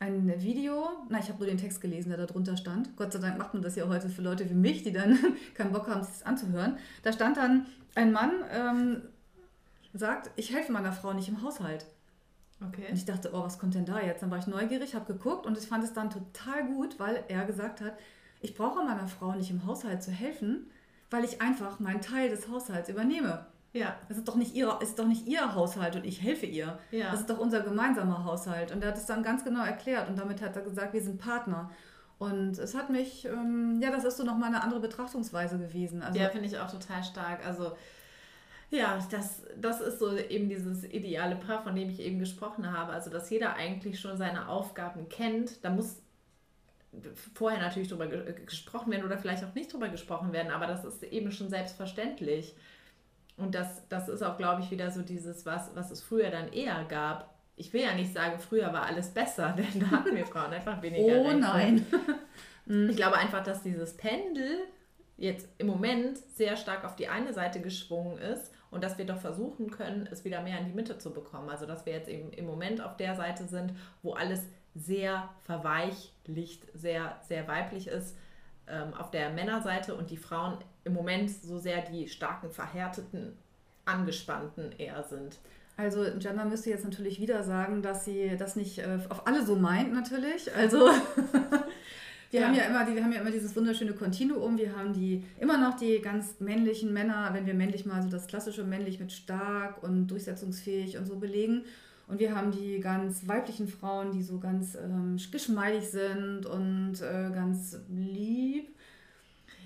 ein 0.00 0.42
Video. 0.42 0.88
Na, 1.08 1.20
ich 1.20 1.28
habe 1.28 1.38
nur 1.38 1.46
den 1.46 1.58
Text 1.58 1.80
gelesen, 1.80 2.08
der 2.08 2.18
da 2.18 2.26
drunter 2.26 2.56
stand. 2.56 2.96
Gott 2.96 3.12
sei 3.12 3.20
Dank 3.20 3.38
macht 3.38 3.54
man 3.54 3.62
das 3.62 3.76
ja 3.76 3.88
heute 3.88 4.08
für 4.08 4.22
Leute 4.22 4.50
wie 4.50 4.54
mich, 4.54 4.82
die 4.82 4.92
dann 4.92 5.18
keinen 5.54 5.72
Bock 5.72 5.88
haben, 5.88 6.02
sich 6.02 6.14
das 6.14 6.26
anzuhören. 6.26 6.78
Da 7.02 7.12
stand 7.12 7.36
dann, 7.36 7.66
ein 7.94 8.10
Mann 8.10 8.32
ähm, 8.52 9.02
sagt, 9.92 10.30
ich 10.34 10.52
helfe 10.52 10.72
meiner 10.72 10.92
Frau 10.92 11.12
nicht 11.12 11.28
im 11.28 11.42
Haushalt. 11.42 11.86
Okay. 12.60 12.86
Und 12.88 12.94
ich 12.94 13.04
dachte, 13.04 13.30
oh, 13.32 13.42
was 13.42 13.58
kommt 13.58 13.74
denn 13.74 13.84
da 13.84 14.00
jetzt? 14.00 14.22
Dann 14.22 14.30
war 14.30 14.38
ich 14.38 14.46
neugierig, 14.46 14.94
habe 14.94 15.12
geguckt 15.12 15.46
und 15.46 15.58
ich 15.58 15.66
fand 15.66 15.84
es 15.84 15.92
dann 15.92 16.10
total 16.10 16.66
gut, 16.66 16.98
weil 16.98 17.24
er 17.28 17.44
gesagt 17.44 17.80
hat, 17.80 17.94
ich 18.40 18.54
brauche 18.54 18.84
meiner 18.84 19.08
Frau 19.08 19.32
nicht 19.32 19.50
im 19.50 19.66
Haushalt 19.66 20.02
zu 20.02 20.10
helfen, 20.10 20.70
weil 21.10 21.24
ich 21.24 21.40
einfach 21.40 21.80
meinen 21.80 22.00
Teil 22.00 22.28
des 22.28 22.48
Haushalts 22.48 22.88
übernehme. 22.88 23.46
Ja. 23.72 23.96
Das 24.08 24.18
ist 24.18 24.28
doch 24.28 24.36
nicht 24.36 24.54
ihre, 24.54 24.80
ist 24.82 24.98
doch 24.98 25.06
nicht 25.06 25.26
ihr 25.26 25.54
Haushalt 25.54 25.96
und 25.96 26.04
ich 26.04 26.22
helfe 26.22 26.46
ihr. 26.46 26.78
Ja. 26.90 27.10
Das 27.10 27.20
ist 27.20 27.30
doch 27.30 27.38
unser 27.38 27.60
gemeinsamer 27.60 28.24
Haushalt. 28.24 28.70
Und 28.72 28.82
er 28.82 28.90
hat 28.90 28.96
es 28.96 29.06
dann 29.06 29.22
ganz 29.22 29.44
genau 29.44 29.64
erklärt 29.64 30.08
und 30.08 30.18
damit 30.18 30.40
hat 30.40 30.54
er 30.54 30.62
gesagt, 30.62 30.92
wir 30.92 31.02
sind 31.02 31.18
Partner. 31.18 31.70
Und 32.18 32.58
es 32.58 32.74
hat 32.76 32.90
mich, 32.90 33.24
ähm, 33.24 33.80
ja, 33.82 33.90
das 33.90 34.04
ist 34.04 34.16
so 34.16 34.24
nochmal 34.24 34.48
eine 34.48 34.62
andere 34.62 34.80
Betrachtungsweise 34.80 35.58
gewesen. 35.58 36.02
Also, 36.02 36.18
ja, 36.18 36.28
finde 36.28 36.46
ich 36.46 36.58
auch 36.58 36.70
total 36.70 37.02
stark. 37.02 37.44
Also 37.44 37.72
ja, 38.74 38.98
das, 39.10 39.42
das 39.56 39.80
ist 39.80 39.98
so 39.98 40.16
eben 40.16 40.48
dieses 40.48 40.84
ideale 40.84 41.36
Paar, 41.36 41.62
von 41.62 41.74
dem 41.74 41.90
ich 41.90 42.00
eben 42.00 42.18
gesprochen 42.18 42.70
habe. 42.72 42.92
Also, 42.92 43.10
dass 43.10 43.30
jeder 43.30 43.54
eigentlich 43.54 44.00
schon 44.00 44.16
seine 44.16 44.48
Aufgaben 44.48 45.08
kennt. 45.08 45.64
Da 45.64 45.70
muss 45.70 46.02
vorher 47.34 47.60
natürlich 47.60 47.88
drüber 47.88 48.06
gesprochen 48.06 48.92
werden 48.92 49.04
oder 49.04 49.18
vielleicht 49.18 49.44
auch 49.44 49.54
nicht 49.54 49.72
drüber 49.72 49.88
gesprochen 49.88 50.32
werden, 50.32 50.52
aber 50.52 50.66
das 50.66 50.84
ist 50.84 51.02
eben 51.02 51.32
schon 51.32 51.48
selbstverständlich. 51.48 52.54
Und 53.36 53.54
das, 53.54 53.88
das 53.88 54.08
ist 54.08 54.22
auch, 54.22 54.36
glaube 54.36 54.62
ich, 54.62 54.70
wieder 54.70 54.90
so 54.90 55.02
dieses, 55.02 55.44
was, 55.44 55.74
was 55.74 55.90
es 55.90 56.00
früher 56.00 56.30
dann 56.30 56.52
eher 56.52 56.84
gab. 56.84 57.34
Ich 57.56 57.72
will 57.72 57.82
ja 57.82 57.94
nicht 57.94 58.12
sagen, 58.12 58.38
früher 58.38 58.72
war 58.72 58.86
alles 58.86 59.10
besser, 59.10 59.52
denn 59.58 59.80
da 59.80 59.90
hatten 59.90 60.14
wir 60.14 60.26
Frauen 60.26 60.52
einfach 60.52 60.80
weniger. 60.82 61.20
Oh 61.20 61.22
Rechte. 61.22 61.38
nein. 61.38 61.86
ich 62.90 62.96
glaube 62.96 63.16
einfach, 63.16 63.42
dass 63.42 63.62
dieses 63.62 63.96
Pendel 63.96 64.58
jetzt 65.16 65.48
im 65.58 65.66
Moment 65.66 66.18
sehr 66.18 66.56
stark 66.56 66.84
auf 66.84 66.96
die 66.96 67.08
eine 67.08 67.32
Seite 67.32 67.60
geschwungen 67.60 68.18
ist 68.18 68.53
und 68.74 68.82
dass 68.82 68.98
wir 68.98 69.06
doch 69.06 69.18
versuchen 69.18 69.70
können, 69.70 70.08
es 70.10 70.24
wieder 70.24 70.42
mehr 70.42 70.58
in 70.58 70.66
die 70.66 70.72
Mitte 70.72 70.98
zu 70.98 71.12
bekommen. 71.12 71.48
Also 71.48 71.64
dass 71.64 71.86
wir 71.86 71.92
jetzt 71.92 72.08
eben 72.08 72.32
im 72.32 72.44
Moment 72.44 72.82
auf 72.82 72.96
der 72.96 73.14
Seite 73.14 73.46
sind, 73.46 73.72
wo 74.02 74.14
alles 74.14 74.42
sehr 74.74 75.28
verweichlicht, 75.44 76.66
sehr, 76.74 77.16
sehr 77.26 77.46
weiblich 77.46 77.86
ist 77.86 78.16
ähm, 78.66 78.92
auf 78.94 79.10
der 79.10 79.30
Männerseite 79.30 79.94
und 79.94 80.10
die 80.10 80.16
Frauen 80.16 80.58
im 80.84 80.92
Moment 80.92 81.30
so 81.30 81.58
sehr 81.58 81.82
die 81.82 82.08
starken, 82.08 82.50
verhärteten, 82.50 83.36
angespannten 83.84 84.72
eher 84.78 85.02
sind. 85.04 85.38
Also 85.76 86.04
Gemma 86.18 86.44
müsste 86.44 86.70
jetzt 86.70 86.84
natürlich 86.84 87.20
wieder 87.20 87.42
sagen, 87.42 87.82
dass 87.82 88.04
sie 88.04 88.36
das 88.36 88.54
nicht 88.54 88.78
äh, 88.78 88.98
auf 89.08 89.26
alle 89.26 89.44
so 89.44 89.56
meint 89.56 89.92
natürlich. 89.92 90.54
Also 90.54 90.88
Wir, 92.34 92.40
ja. 92.40 92.48
haben 92.48 92.54
ja 92.56 92.64
immer 92.64 92.84
die, 92.84 92.96
wir 92.96 93.04
haben 93.04 93.12
ja 93.12 93.20
immer 93.20 93.30
dieses 93.30 93.54
wunderschöne 93.54 93.92
Kontinuum. 93.92 94.58
Wir 94.58 94.76
haben 94.76 94.92
die 94.92 95.22
immer 95.38 95.56
noch 95.56 95.76
die 95.76 96.00
ganz 96.00 96.40
männlichen 96.40 96.92
Männer, 96.92 97.30
wenn 97.32 97.46
wir 97.46 97.54
männlich 97.54 97.86
mal 97.86 98.02
so 98.02 98.08
das 98.08 98.26
klassische 98.26 98.64
männlich 98.64 98.98
mit 98.98 99.12
stark 99.12 99.80
und 99.84 100.08
durchsetzungsfähig 100.08 100.98
und 100.98 101.06
so 101.06 101.14
belegen. 101.16 101.62
Und 102.08 102.18
wir 102.18 102.34
haben 102.34 102.50
die 102.50 102.80
ganz 102.80 103.28
weiblichen 103.28 103.68
Frauen, 103.68 104.10
die 104.10 104.22
so 104.24 104.40
ganz 104.40 104.74
ähm, 104.74 105.16
geschmeidig 105.30 105.88
sind 105.88 106.44
und 106.44 107.00
äh, 107.02 107.30
ganz 107.32 107.78
lieb. 107.88 108.74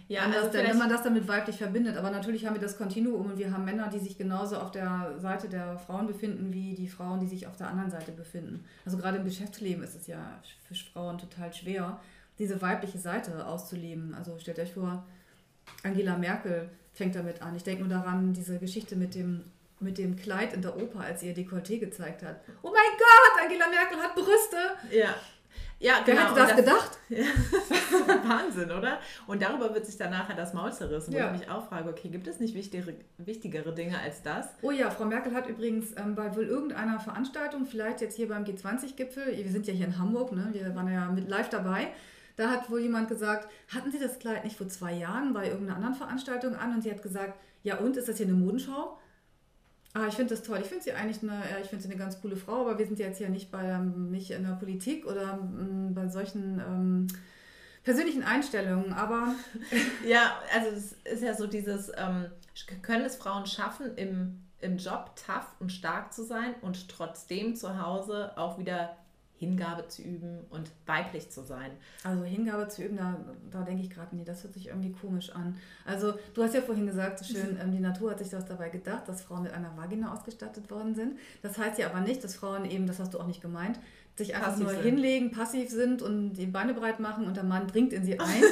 Ja, 0.08 0.25
also 0.26 0.48
das, 0.48 0.52
wenn 0.52 0.78
man 0.78 0.90
das 0.90 1.02
damit 1.02 1.26
weiblich 1.26 1.56
verbindet. 1.56 1.96
Aber 1.96 2.10
natürlich 2.10 2.46
haben 2.46 2.54
wir 2.54 2.60
das 2.60 2.76
Kontinuum 2.76 3.30
und 3.30 3.38
wir 3.38 3.50
haben 3.50 3.64
Männer, 3.64 3.88
die 3.88 3.98
sich 3.98 4.18
genauso 4.18 4.58
auf 4.58 4.72
der 4.72 5.14
Seite 5.18 5.48
der 5.48 5.78
Frauen 5.78 6.06
befinden, 6.06 6.52
wie 6.52 6.75
die 6.75 6.88
Frauen, 6.88 7.20
die 7.20 7.26
sich 7.26 7.46
auf 7.46 7.56
der 7.56 7.68
anderen 7.68 7.90
Seite 7.90 8.12
befinden. 8.12 8.62
Also 8.84 8.98
gerade 8.98 9.16
im 9.16 9.25
Geschäftsleben 9.25 9.82
ist 9.82 9.96
es 9.96 10.06
ja 10.06 10.38
für 10.68 10.75
Frauen 10.75 11.16
total 11.16 11.52
schwer, 11.54 11.98
diese 12.38 12.61
weibliche 12.62 12.99
Seite 12.99 13.47
auszuleben. 13.47 14.14
Also 14.14 14.38
stellt 14.38 14.59
euch 14.59 14.73
vor, 14.73 15.04
Angela 15.83 16.16
Merkel 16.16 16.68
fängt 16.92 17.14
damit 17.14 17.42
an. 17.42 17.54
Ich 17.57 17.64
denke 17.64 17.83
nur 17.83 17.90
daran, 17.90 18.33
diese 18.33 18.59
Geschichte 18.59 18.97
mit 18.97 19.14
dem, 19.14 19.45
mit 19.80 19.99
dem 19.99 20.16
Kleid 20.16 20.52
in 20.52 20.62
der 20.62 20.76
Oper, 20.76 21.00
als 21.00 21.21
sie 21.21 21.28
ihr 21.28 21.37
Dekolleté 21.37 21.78
gezeigt 21.78 22.23
hat. 22.23 22.40
Oh 22.62 22.71
mein 22.71 22.99
Gott, 22.99 23.45
Angela 23.45 23.68
Merkel 23.68 23.99
hat 23.99 24.14
Brüste! 24.14 24.57
Ja. 24.90 25.14
Ja, 25.80 26.02
Wer 26.04 26.14
genau. 26.14 26.26
hätte 26.26 26.35
das, 26.35 26.49
das 26.49 26.57
gedacht? 26.57 26.99
Ja, 27.09 28.28
Wahnsinn, 28.28 28.71
oder? 28.71 28.99
Und 29.26 29.40
darüber 29.40 29.73
wird 29.73 29.87
sich 29.87 29.97
dann 29.97 30.11
nachher 30.11 30.35
das 30.35 30.52
Maul 30.52 30.73
zerrissen, 30.73 31.14
wo 31.14 31.18
ja. 31.18 31.33
ich 31.33 31.40
mich 31.40 31.50
auch 31.50 31.68
frage, 31.68 31.88
okay, 31.88 32.09
gibt 32.09 32.26
es 32.26 32.40
nicht 32.40 32.54
wichtigere, 32.54 32.95
wichtigere 33.16 33.73
Dinge 33.73 33.99
als 33.99 34.23
das? 34.23 34.49
Oh 34.62 34.71
ja, 34.71 34.90
Frau 34.90 35.04
Merkel 35.04 35.35
hat 35.35 35.49
übrigens 35.49 35.97
ähm, 35.97 36.14
bei 36.14 36.35
wohl 36.35 36.45
irgendeiner 36.45 36.99
Veranstaltung, 37.00 37.64
vielleicht 37.64 38.00
jetzt 38.00 38.16
hier 38.16 38.28
beim 38.28 38.45
G20-Gipfel, 38.45 39.37
wir 39.37 39.50
sind 39.50 39.66
ja 39.66 39.73
hier 39.73 39.87
in 39.87 39.99
Hamburg, 39.99 40.33
ne? 40.33 40.49
wir 40.52 40.75
waren 40.75 40.92
ja 40.92 41.09
mit 41.11 41.28
live 41.28 41.49
dabei, 41.49 41.88
da 42.38 42.50
hat 42.50 42.71
wohl 42.71 42.80
jemand 42.80 43.09
gesagt, 43.09 43.49
hatten 43.75 43.90
Sie 43.90 43.99
das 43.99 44.21
Kleid 44.21 44.45
nicht 44.45 44.57
vor 44.57 44.68
zwei 44.68 44.92
Jahren 44.92 45.33
bei 45.35 45.49
irgendeiner 45.49 45.75
anderen 45.75 45.97
Veranstaltung 45.97 46.54
an? 46.54 46.73
Und 46.73 46.83
sie 46.83 46.90
hat 46.90 47.02
gesagt, 47.02 47.38
ja 47.64 47.78
und, 47.78 47.97
ist 47.97 48.09
das 48.09 48.16
hier 48.16 48.26
eine 48.26 48.37
Modenschau? 48.37 48.97
Ah, 49.92 50.07
ich 50.07 50.14
finde 50.14 50.37
das 50.37 50.45
toll. 50.45 50.61
Ich 50.62 50.68
finde 50.68 50.85
sie 50.85 50.92
eigentlich 50.92 51.21
eine, 51.23 51.42
ich 51.61 51.68
finde 51.68 51.83
sie 51.83 51.90
eine 51.90 51.99
ganz 51.99 52.21
coole 52.21 52.37
Frau, 52.37 52.61
aber 52.61 52.78
wir 52.78 52.87
sind 52.87 53.00
jetzt 53.00 53.18
ja 53.18 53.28
nicht 53.28 53.50
bei 53.50 53.64
ähm, 53.64 54.12
nicht 54.12 54.30
in 54.30 54.45
der 54.45 54.52
Politik 54.52 55.04
oder 55.04 55.40
ähm, 55.40 55.95
bei 55.95 56.07
solchen 56.07 56.61
ähm, 56.61 57.07
persönlichen 57.83 58.23
Einstellungen, 58.23 58.92
aber. 58.92 59.35
ja, 60.07 60.38
also 60.54 60.68
es 60.76 60.92
ist 61.12 61.23
ja 61.25 61.35
so 61.35 61.49
dieses, 61.49 61.90
ähm, 61.97 62.26
können 62.83 63.04
es 63.04 63.16
Frauen 63.16 63.47
schaffen, 63.47 63.97
im, 63.97 64.45
im 64.61 64.76
Job 64.76 65.16
tough 65.16 65.57
und 65.59 65.73
stark 65.73 66.12
zu 66.12 66.23
sein 66.23 66.54
und 66.61 66.88
trotzdem 66.88 67.57
zu 67.57 67.85
Hause 67.85 68.38
auch 68.38 68.59
wieder 68.59 68.97
Hingabe 69.38 69.87
zu 69.87 70.02
üben 70.02 70.40
und 70.50 70.71
weiblich 70.87 71.30
zu 71.30 71.42
sein. 71.42 71.71
Also 72.02 72.25
Hingabe 72.25 72.66
zu 72.68 72.83
üben, 72.83 72.97
da, 72.97 73.16
da 73.50 73.62
denke 73.62 73.83
ich 73.85 73.90
gerade, 73.90 74.14
nee, 74.16 74.25
das 74.25 74.42
hört 74.42 74.52
sich 74.52 74.66
irgendwie 74.66 74.90
komisch 74.90 75.30
an. 75.30 75.57
Also 75.85 76.14
du 76.35 76.42
hast 76.42 76.54
ja 76.54 76.61
vorhin 76.61 76.87
gesagt, 76.87 77.21
so 77.21 77.25
schön, 77.25 77.57
ähm, 77.62 77.71
die 77.71 77.78
Natur 77.78 78.11
hat 78.11 78.18
sich 78.18 78.30
das 78.30 78.47
dabei 78.47 78.68
gedacht, 78.68 79.09
dass 79.09 79.23
Frauen 79.23 79.45
mit 79.45 79.52
einer 79.52 79.76
Vagina 79.76 80.12
ausgestattet 80.12 80.68
worden 80.71 80.97
sind. 80.97 81.18
Das 81.42 81.57
heißt 81.57 81.78
ja 81.78 81.88
aber 81.88 82.00
nicht, 82.00 82.23
dass 82.25 82.35
Frauen 82.35 82.64
eben, 82.64 82.88
das 82.88 82.99
hast 82.99 83.14
du 83.14 83.21
auch 83.21 83.28
nicht 83.28 83.40
gemeint, 83.40 83.78
sich 84.16 84.35
einfach 84.35 84.49
passiv 84.49 84.64
nur 84.64 84.73
sind. 84.73 84.83
hinlegen, 84.83 85.30
passiv 85.30 85.71
sind 85.71 86.02
und 86.02 86.33
die 86.33 86.47
Beine 86.47 86.75
breit 86.75 86.99
machen 86.99 87.26
und 87.26 87.37
der 87.37 87.45
Mann 87.45 87.68
dringt 87.68 87.92
in 87.92 88.04
sie 88.04 88.18
ein, 88.21 88.42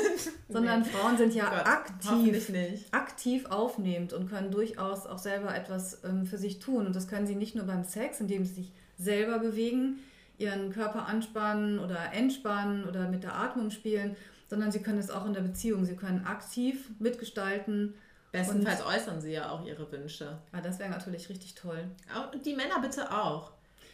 sondern 0.48 0.82
nee. 0.82 0.88
Frauen 0.88 1.16
sind 1.16 1.34
ja 1.34 1.50
Gott, 1.50 1.66
aktiv, 1.66 2.84
aktiv 2.92 3.46
aufnehmend 3.46 4.12
und 4.12 4.30
können 4.30 4.52
durchaus 4.52 5.06
auch 5.06 5.18
selber 5.18 5.52
etwas 5.52 6.04
ähm, 6.04 6.24
für 6.26 6.38
sich 6.38 6.60
tun. 6.60 6.86
Und 6.86 6.94
das 6.94 7.08
können 7.08 7.26
sie 7.26 7.34
nicht 7.34 7.56
nur 7.56 7.64
beim 7.64 7.82
Sex, 7.82 8.20
indem 8.20 8.44
sie 8.44 8.54
sich 8.54 8.72
selber 8.98 9.40
bewegen, 9.40 9.98
ihren 10.38 10.72
Körper 10.72 11.06
anspannen 11.06 11.78
oder 11.78 12.12
entspannen 12.12 12.84
oder 12.84 13.08
mit 13.08 13.22
der 13.22 13.34
Atmung 13.34 13.70
spielen, 13.70 14.16
sondern 14.48 14.70
sie 14.70 14.82
können 14.82 14.98
es 14.98 15.10
auch 15.10 15.26
in 15.26 15.32
der 15.32 15.40
Beziehung. 15.40 15.84
Sie 15.84 15.96
können 15.96 16.24
aktiv 16.24 16.90
mitgestalten. 16.98 17.94
Bestenfalls 18.32 18.82
und, 18.82 18.88
äußern 18.88 19.20
sie 19.20 19.32
ja 19.32 19.50
auch 19.50 19.64
ihre 19.64 19.90
Wünsche. 19.90 20.38
Ah, 20.52 20.60
das 20.60 20.78
wäre 20.78 20.90
natürlich 20.90 21.28
richtig 21.28 21.54
toll. 21.54 21.84
Und 22.32 22.44
die 22.44 22.54
Männer 22.54 22.80
bitte 22.80 23.10
auch. 23.10 23.52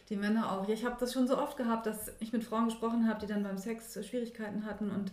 Die 0.09 0.15
Männer 0.15 0.51
auch. 0.51 0.67
Ich 0.67 0.83
habe 0.85 0.97
das 0.99 1.13
schon 1.13 1.27
so 1.27 1.37
oft 1.37 1.55
gehabt, 1.55 1.85
dass 1.85 2.11
ich 2.19 2.33
mit 2.33 2.43
Frauen 2.43 2.65
gesprochen 2.65 3.07
habe, 3.07 3.21
die 3.21 3.27
dann 3.27 3.43
beim 3.43 3.57
Sex 3.57 3.97
Schwierigkeiten 4.05 4.65
hatten 4.65 4.91
und 4.91 5.11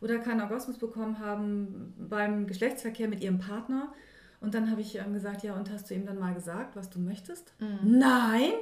oder 0.00 0.18
keinen 0.18 0.42
Orgasmus 0.42 0.76
bekommen 0.76 1.18
haben 1.18 1.94
beim 1.96 2.46
Geschlechtsverkehr 2.46 3.08
mit 3.08 3.22
ihrem 3.22 3.38
Partner. 3.38 3.92
Und 4.40 4.54
dann 4.54 4.70
habe 4.70 4.82
ich 4.82 4.96
ähm, 4.96 5.14
gesagt, 5.14 5.42
ja, 5.42 5.54
und 5.54 5.70
hast 5.70 5.88
du 5.88 5.94
ihm 5.94 6.04
dann 6.04 6.18
mal 6.18 6.34
gesagt, 6.34 6.76
was 6.76 6.90
du 6.90 6.98
möchtest? 6.98 7.54
Mhm. 7.58 7.98
Nein! 7.98 8.52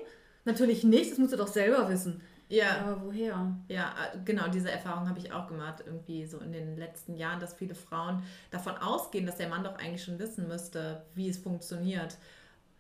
Natürlich 0.44 0.84
nicht, 0.84 1.10
das 1.12 1.18
musst 1.18 1.32
du 1.32 1.36
doch 1.36 1.48
selber 1.48 1.88
wissen. 1.88 2.20
Ja. 2.48 2.80
Aber 2.80 3.06
woher? 3.06 3.56
Ja, 3.68 3.94
äh, 4.12 4.18
genau, 4.24 4.48
diese 4.48 4.70
Erfahrung 4.70 5.08
habe 5.08 5.18
ich 5.18 5.32
auch 5.32 5.46
gemacht, 5.48 5.82
irgendwie 5.86 6.26
so 6.26 6.38
in 6.38 6.52
den 6.52 6.76
letzten 6.76 7.16
Jahren, 7.16 7.40
dass 7.40 7.54
viele 7.54 7.74
Frauen 7.74 8.22
davon 8.50 8.76
ausgehen, 8.76 9.24
dass 9.24 9.36
der 9.36 9.48
Mann 9.48 9.64
doch 9.64 9.78
eigentlich 9.78 10.04
schon 10.04 10.18
wissen 10.18 10.48
müsste, 10.48 11.02
wie 11.14 11.30
es 11.30 11.38
funktioniert. 11.38 12.18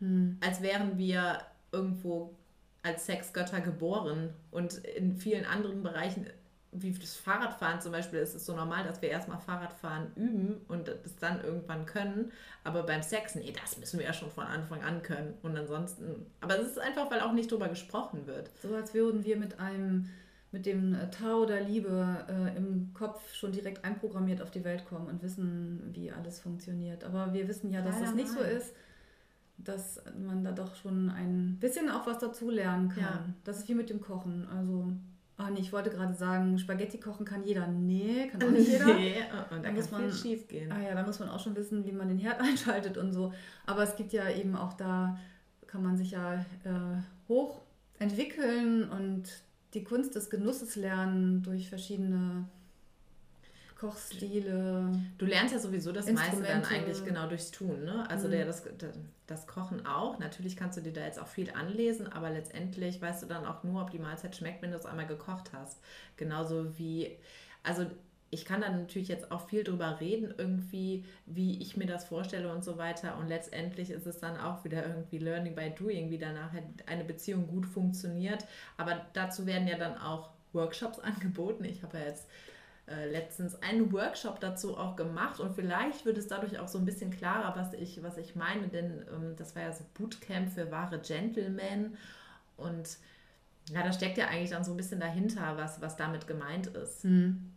Hm. 0.00 0.36
Als 0.44 0.60
wären 0.60 0.98
wir 0.98 1.38
irgendwo 1.70 2.34
als 2.82 3.06
Sexgötter 3.06 3.60
geboren 3.60 4.34
und 4.50 4.74
in 4.84 5.16
vielen 5.16 5.46
anderen 5.46 5.82
Bereichen 5.82 6.26
wie 6.72 6.90
das 6.92 7.14
Fahrradfahren 7.16 7.80
zum 7.80 7.92
Beispiel 7.92 8.18
ist 8.18 8.34
es 8.34 8.46
so 8.46 8.56
normal, 8.56 8.82
dass 8.84 9.02
wir 9.02 9.10
erstmal 9.10 9.38
Fahrradfahren 9.38 10.10
üben 10.16 10.62
und 10.68 10.88
das 10.88 11.16
dann 11.20 11.44
irgendwann 11.44 11.84
können. 11.84 12.32
Aber 12.64 12.82
beim 12.84 13.02
Sex, 13.02 13.34
nee, 13.34 13.52
das 13.52 13.76
müssen 13.76 13.98
wir 13.98 14.06
ja 14.06 14.12
schon 14.14 14.30
von 14.30 14.44
Anfang 14.44 14.82
an 14.82 15.02
können. 15.02 15.34
Und 15.42 15.56
ansonsten, 15.56 16.26
aber 16.40 16.58
es 16.58 16.68
ist 16.68 16.78
einfach, 16.78 17.10
weil 17.10 17.20
auch 17.20 17.32
nicht 17.32 17.50
drüber 17.50 17.68
gesprochen 17.68 18.26
wird. 18.26 18.50
So 18.62 18.74
als 18.74 18.94
würden 18.94 19.22
wir 19.24 19.36
mit 19.36 19.60
einem, 19.60 20.08
mit 20.50 20.64
dem 20.64 20.96
Tau 21.10 21.44
der 21.44 21.60
Liebe 21.60 22.24
äh, 22.28 22.56
im 22.56 22.92
Kopf 22.94 23.34
schon 23.34 23.52
direkt 23.52 23.84
einprogrammiert 23.84 24.40
auf 24.40 24.50
die 24.50 24.64
Welt 24.64 24.86
kommen 24.86 25.08
und 25.08 25.22
wissen, 25.22 25.90
wie 25.92 26.10
alles 26.10 26.40
funktioniert. 26.40 27.04
Aber 27.04 27.34
wir 27.34 27.48
wissen 27.48 27.70
ja, 27.70 27.82
dass 27.82 27.96
Leider 27.96 28.06
das 28.06 28.14
nicht 28.14 28.34
nein. 28.34 28.38
so 28.38 28.56
ist 28.56 28.74
dass 29.58 30.02
man 30.18 30.42
da 30.42 30.50
doch 30.50 30.74
schon 30.74 31.08
ein 31.08 31.58
bisschen 31.60 31.88
auch 31.88 32.04
was 32.06 32.18
dazu 32.18 32.50
lernen 32.50 32.88
kann. 32.88 33.02
Ja. 33.02 33.24
Das 33.44 33.58
ist 33.58 33.68
wie 33.68 33.74
mit 33.74 33.90
dem 33.90 34.00
Kochen. 34.00 34.48
Also 34.48 34.92
Oh 35.38 35.50
nee, 35.52 35.60
ich 35.60 35.72
wollte 35.72 35.90
gerade 35.90 36.14
sagen, 36.14 36.58
Spaghetti 36.58 36.98
kochen 36.98 37.24
kann 37.24 37.42
jeder. 37.42 37.66
Nee, 37.66 38.28
kann 38.28 38.42
auch 38.42 38.50
nicht 38.50 38.68
jeder. 38.68 38.94
Nee, 38.94 39.16
und 39.50 39.64
da, 39.64 39.68
da 39.68 39.72
muss 39.72 39.90
man 39.90 40.12
schief 40.12 40.46
gehen. 40.48 40.70
Ah 40.70 40.80
ja, 40.80 40.94
da 40.94 41.02
muss 41.04 41.18
man 41.18 41.28
auch 41.28 41.40
schon 41.40 41.56
wissen, 41.56 41.84
wie 41.84 41.92
man 41.92 42.08
den 42.08 42.18
Herd 42.18 42.40
einschaltet 42.42 42.98
und 42.98 43.12
so. 43.12 43.32
Aber 43.66 43.82
es 43.82 43.96
gibt 43.96 44.12
ja 44.12 44.28
eben 44.30 44.54
auch 44.54 44.74
da, 44.74 45.18
kann 45.66 45.82
man 45.82 45.96
sich 45.96 46.12
ja 46.12 46.34
äh, 46.34 47.02
hoch 47.28 47.62
entwickeln 47.98 48.88
und 48.90 49.24
die 49.74 49.84
Kunst 49.84 50.14
des 50.14 50.28
Genusses 50.28 50.76
lernen 50.76 51.42
durch 51.42 51.68
verschiedene 51.68 52.44
Kochstile. 53.82 54.92
Du 55.18 55.26
lernst 55.26 55.52
ja 55.52 55.58
sowieso 55.58 55.90
das 55.90 56.06
meiste 56.12 56.40
dann 56.40 56.64
eigentlich 56.64 57.04
genau 57.04 57.26
durchs 57.26 57.50
Tun. 57.50 57.84
Ne? 57.84 58.08
Also 58.08 58.28
mhm. 58.28 58.32
der, 58.32 58.46
das, 58.46 58.62
das 59.26 59.48
Kochen 59.48 59.84
auch. 59.86 60.20
Natürlich 60.20 60.56
kannst 60.56 60.78
du 60.78 60.82
dir 60.82 60.92
da 60.92 61.04
jetzt 61.04 61.18
auch 61.18 61.26
viel 61.26 61.50
anlesen, 61.50 62.06
aber 62.06 62.30
letztendlich 62.30 63.02
weißt 63.02 63.24
du 63.24 63.26
dann 63.26 63.44
auch 63.44 63.64
nur, 63.64 63.82
ob 63.82 63.90
die 63.90 63.98
Mahlzeit 63.98 64.36
schmeckt, 64.36 64.62
wenn 64.62 64.70
du 64.70 64.76
es 64.76 64.86
einmal 64.86 65.08
gekocht 65.08 65.52
hast. 65.52 65.80
Genauso 66.16 66.78
wie, 66.78 67.18
also 67.64 67.86
ich 68.30 68.44
kann 68.44 68.60
dann 68.60 68.82
natürlich 68.82 69.08
jetzt 69.08 69.32
auch 69.32 69.48
viel 69.48 69.64
drüber 69.64 69.98
reden, 69.98 70.32
irgendwie, 70.38 71.04
wie 71.26 71.60
ich 71.60 71.76
mir 71.76 71.86
das 71.86 72.04
vorstelle 72.04 72.52
und 72.52 72.62
so 72.62 72.78
weiter. 72.78 73.18
Und 73.18 73.26
letztendlich 73.26 73.90
ist 73.90 74.06
es 74.06 74.20
dann 74.20 74.38
auch 74.38 74.64
wieder 74.64 74.86
irgendwie 74.86 75.18
Learning 75.18 75.56
by 75.56 75.70
Doing, 75.76 76.08
wie 76.10 76.18
danach 76.18 76.52
eine 76.86 77.02
Beziehung 77.02 77.48
gut 77.48 77.66
funktioniert. 77.66 78.46
Aber 78.76 79.04
dazu 79.12 79.44
werden 79.44 79.66
ja 79.66 79.76
dann 79.76 79.98
auch 79.98 80.30
Workshops 80.52 80.98
angeboten. 81.00 81.64
Ich 81.64 81.82
habe 81.82 81.98
ja 81.98 82.04
jetzt 82.04 82.28
äh, 82.86 83.10
letztens 83.10 83.60
einen 83.62 83.92
Workshop 83.92 84.40
dazu 84.40 84.76
auch 84.76 84.96
gemacht 84.96 85.40
und 85.40 85.54
vielleicht 85.54 86.04
wird 86.04 86.18
es 86.18 86.26
dadurch 86.26 86.58
auch 86.58 86.68
so 86.68 86.78
ein 86.78 86.84
bisschen 86.84 87.10
klarer, 87.10 87.56
was 87.56 87.72
ich, 87.74 88.02
was 88.02 88.18
ich 88.18 88.34
meine, 88.34 88.68
denn 88.68 89.04
ähm, 89.12 89.36
das 89.36 89.54
war 89.54 89.62
ja 89.62 89.72
so 89.72 89.84
Bootcamp 89.94 90.52
für 90.52 90.70
wahre 90.70 90.98
Gentlemen 90.98 91.96
und 92.56 92.98
ja, 93.70 93.82
da 93.82 93.92
steckt 93.92 94.18
ja 94.18 94.26
eigentlich 94.26 94.50
dann 94.50 94.64
so 94.64 94.72
ein 94.72 94.76
bisschen 94.76 95.00
dahinter, 95.00 95.56
was, 95.56 95.80
was 95.80 95.96
damit 95.96 96.26
gemeint 96.26 96.66
ist. 96.68 97.04
Hm. 97.04 97.52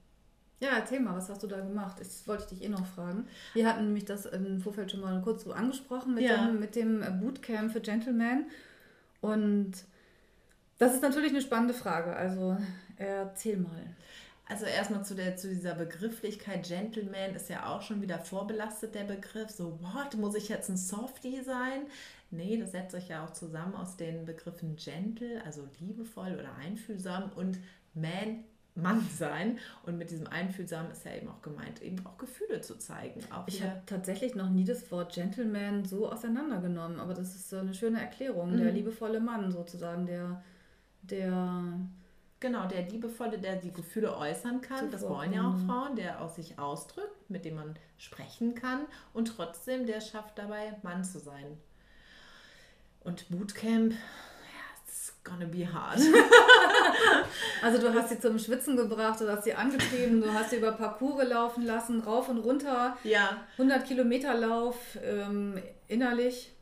Ja, 0.59 0.69
erzähl 0.77 0.99
mal, 0.99 1.15
was 1.15 1.29
hast 1.29 1.43
du 1.43 1.47
da 1.47 1.59
gemacht? 1.59 1.99
Das 1.99 2.27
wollte 2.27 2.43
ich 2.43 2.49
dich 2.49 2.63
eh 2.63 2.69
noch 2.69 2.85
fragen. 2.85 3.27
Wir 3.53 3.67
hatten 3.67 3.85
nämlich 3.85 4.05
das 4.05 4.25
im 4.25 4.61
Vorfeld 4.61 4.91
schon 4.91 5.01
mal 5.01 5.19
kurz 5.21 5.43
so 5.43 5.51
angesprochen 5.51 6.13
mit, 6.13 6.23
ja. 6.23 6.45
dem, 6.45 6.59
mit 6.59 6.75
dem 6.75 7.03
Bootcamp 7.19 7.71
für 7.71 7.81
Gentlemen. 7.81 8.45
Und 9.21 9.73
das 10.77 10.93
ist 10.93 11.01
natürlich 11.01 11.31
eine 11.31 11.41
spannende 11.41 11.73
Frage. 11.73 12.15
Also 12.15 12.57
erzähl 12.95 13.57
mal. 13.57 13.95
Also 14.47 14.65
erstmal 14.65 15.03
zu, 15.03 15.15
der, 15.15 15.37
zu 15.37 15.49
dieser 15.49 15.73
Begrifflichkeit 15.73 16.67
Gentleman 16.67 17.33
ist 17.35 17.49
ja 17.49 17.67
auch 17.67 17.81
schon 17.81 18.01
wieder 18.01 18.19
vorbelastet, 18.19 18.93
der 18.93 19.05
Begriff. 19.05 19.49
So, 19.49 19.79
what, 19.81 20.15
muss 20.17 20.35
ich 20.35 20.49
jetzt 20.49 20.69
ein 20.69 20.77
Softie 20.77 21.41
sein? 21.43 21.87
Nee, 22.29 22.57
das 22.57 22.71
setzt 22.71 22.91
sich 22.91 23.07
ja 23.09 23.25
auch 23.25 23.31
zusammen 23.31 23.75
aus 23.75 23.97
den 23.97 24.25
Begriffen 24.25 24.75
gentle, 24.75 25.43
also 25.45 25.67
liebevoll 25.79 26.33
oder 26.33 26.55
einfühlsam 26.55 27.31
und 27.35 27.57
man, 27.93 28.43
Mann 28.75 29.07
sein. 29.17 29.57
Und 29.83 29.97
mit 29.97 30.11
diesem 30.11 30.27
Einfühlsam 30.27 30.91
ist 30.91 31.05
ja 31.05 31.15
eben 31.15 31.29
auch 31.29 31.41
gemeint, 31.41 31.81
eben 31.81 32.05
auch 32.05 32.17
Gefühle 32.17 32.61
zu 32.61 32.77
zeigen. 32.77 33.21
Auch 33.31 33.47
ich 33.47 33.63
habe 33.63 33.81
tatsächlich 33.85 34.35
noch 34.35 34.49
nie 34.49 34.65
das 34.65 34.91
Wort 34.91 35.13
Gentleman 35.13 35.85
so 35.85 36.11
auseinandergenommen, 36.11 36.99
aber 36.99 37.13
das 37.13 37.35
ist 37.35 37.49
so 37.49 37.57
eine 37.57 37.73
schöne 37.73 38.01
Erklärung. 38.01 38.53
Mhm. 38.53 38.57
Der 38.57 38.71
liebevolle 38.71 39.21
Mann 39.21 39.51
sozusagen, 39.51 40.05
der, 40.05 40.43
der 41.03 41.79
Genau, 42.45 42.67
der 42.67 42.83
Liebevolle, 42.83 43.39
der 43.39 43.55
die 43.55 43.71
Gefühle 43.71 44.15
äußern 44.15 44.61
kann, 44.61 44.91
das 44.91 45.01
wollen 45.01 45.33
ja 45.33 45.49
auch 45.49 45.57
Frauen, 45.65 45.95
der 45.95 46.21
aus 46.21 46.35
sich 46.35 46.59
ausdrückt, 46.59 47.27
mit 47.27 47.43
dem 47.43 47.55
man 47.55 47.75
sprechen 47.97 48.53
kann 48.53 48.81
und 49.13 49.35
trotzdem 49.35 49.87
der 49.87 49.99
schafft 49.99 50.37
dabei, 50.37 50.75
Mann 50.83 51.03
zu 51.03 51.17
sein. 51.17 51.57
Und 53.03 53.27
Bootcamp, 53.29 53.93
ja, 53.93 53.97
it's 54.85 55.11
gonna 55.23 55.45
be 55.45 55.67
hard. 55.73 55.97
also 57.63 57.81
du 57.81 57.91
hast 57.95 58.09
sie 58.09 58.19
zum 58.19 58.37
Schwitzen 58.37 58.77
gebracht, 58.77 59.19
du 59.19 59.27
hast 59.27 59.45
sie 59.45 59.55
angetrieben, 59.55 60.21
du 60.21 60.31
hast 60.31 60.51
sie 60.51 60.57
über 60.57 60.73
Parcours 60.73 61.27
laufen 61.27 61.65
lassen, 61.65 61.99
rauf 62.01 62.29
und 62.29 62.37
runter. 62.37 62.95
Ja. 63.03 63.37
100 63.53 63.87
Kilometer 63.87 64.35
Lauf 64.35 64.99
ähm, 65.03 65.59
innerlich. 65.87 66.54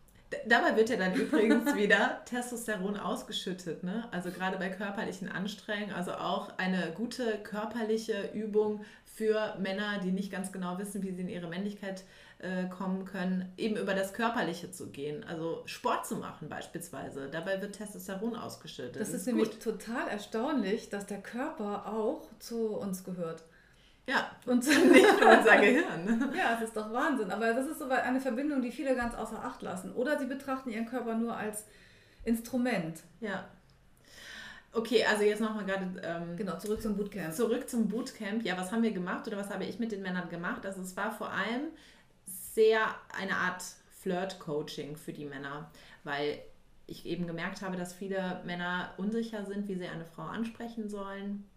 Dabei 0.45 0.75
wird 0.75 0.89
ja 0.89 0.97
dann 0.97 1.13
übrigens 1.13 1.75
wieder 1.75 2.21
Testosteron 2.25 2.97
ausgeschüttet. 2.97 3.83
Ne? 3.83 4.07
Also 4.11 4.31
gerade 4.31 4.57
bei 4.57 4.69
körperlichen 4.69 5.29
Anstrengungen, 5.29 5.93
also 5.93 6.13
auch 6.13 6.57
eine 6.57 6.91
gute 6.95 7.39
körperliche 7.43 8.29
Übung 8.33 8.83
für 9.05 9.55
Männer, 9.59 9.99
die 10.03 10.11
nicht 10.11 10.31
ganz 10.31 10.51
genau 10.51 10.77
wissen, 10.79 11.03
wie 11.03 11.11
sie 11.11 11.21
in 11.21 11.29
ihre 11.29 11.47
Männlichkeit 11.47 12.03
äh, 12.39 12.67
kommen 12.67 13.05
können, 13.05 13.51
eben 13.57 13.77
über 13.77 13.93
das 13.93 14.13
Körperliche 14.13 14.71
zu 14.71 14.89
gehen. 14.89 15.23
Also 15.23 15.61
Sport 15.65 16.05
zu 16.05 16.17
machen 16.17 16.49
beispielsweise. 16.49 17.29
Dabei 17.29 17.61
wird 17.61 17.75
Testosteron 17.75 18.35
ausgeschüttet. 18.35 18.95
Das, 18.95 19.07
das 19.07 19.09
ist, 19.09 19.15
ist 19.21 19.27
nämlich 19.27 19.59
total 19.59 20.07
erstaunlich, 20.09 20.89
dass 20.89 21.05
der 21.05 21.21
Körper 21.21 21.87
auch 21.87 22.27
zu 22.39 22.75
uns 22.75 23.03
gehört. 23.03 23.43
Ja, 24.05 24.31
und 24.45 24.65
nicht 24.91 25.05
unser 25.13 25.57
Gehirn. 25.57 26.33
ja, 26.37 26.55
es 26.55 26.67
ist 26.67 26.75
doch 26.75 26.91
Wahnsinn. 26.91 27.31
Aber 27.31 27.53
das 27.53 27.67
ist 27.67 27.79
so 27.79 27.89
eine 27.89 28.19
Verbindung, 28.19 28.61
die 28.61 28.71
viele 28.71 28.95
ganz 28.95 29.15
außer 29.15 29.43
Acht 29.43 29.61
lassen. 29.61 29.93
Oder 29.93 30.19
sie 30.19 30.25
betrachten 30.25 30.69
ihren 30.69 30.85
Körper 30.85 31.15
nur 31.15 31.35
als 31.35 31.65
Instrument. 32.23 33.01
Ja. 33.21 33.47
Okay, 34.73 35.05
also 35.05 35.23
jetzt 35.23 35.39
nochmal 35.39 35.65
gerade. 35.65 36.01
Ähm, 36.03 36.35
genau, 36.35 36.57
zurück 36.57 36.81
zum 36.81 36.97
Bootcamp. 36.97 37.33
Zurück 37.33 37.69
zum 37.69 37.87
Bootcamp. 37.87 38.43
Ja, 38.43 38.57
was 38.57 38.71
haben 38.71 38.83
wir 38.83 38.91
gemacht 38.91 39.27
oder 39.27 39.37
was 39.37 39.51
habe 39.51 39.65
ich 39.65 39.79
mit 39.79 39.91
den 39.91 40.01
Männern 40.01 40.29
gemacht? 40.29 40.65
Also, 40.65 40.81
es 40.81 40.97
war 40.97 41.11
vor 41.11 41.31
allem 41.31 41.67
sehr 42.25 42.87
eine 43.17 43.35
Art 43.35 43.63
Flirt-Coaching 44.01 44.97
für 44.97 45.13
die 45.13 45.25
Männer, 45.25 45.71
weil 46.03 46.39
ich 46.87 47.05
eben 47.05 47.27
gemerkt 47.27 47.61
habe, 47.61 47.77
dass 47.77 47.93
viele 47.93 48.41
Männer 48.45 48.93
unsicher 48.97 49.45
sind, 49.45 49.67
wie 49.67 49.75
sie 49.75 49.87
eine 49.87 50.05
Frau 50.05 50.23
ansprechen 50.23 50.89
sollen, 50.89 51.47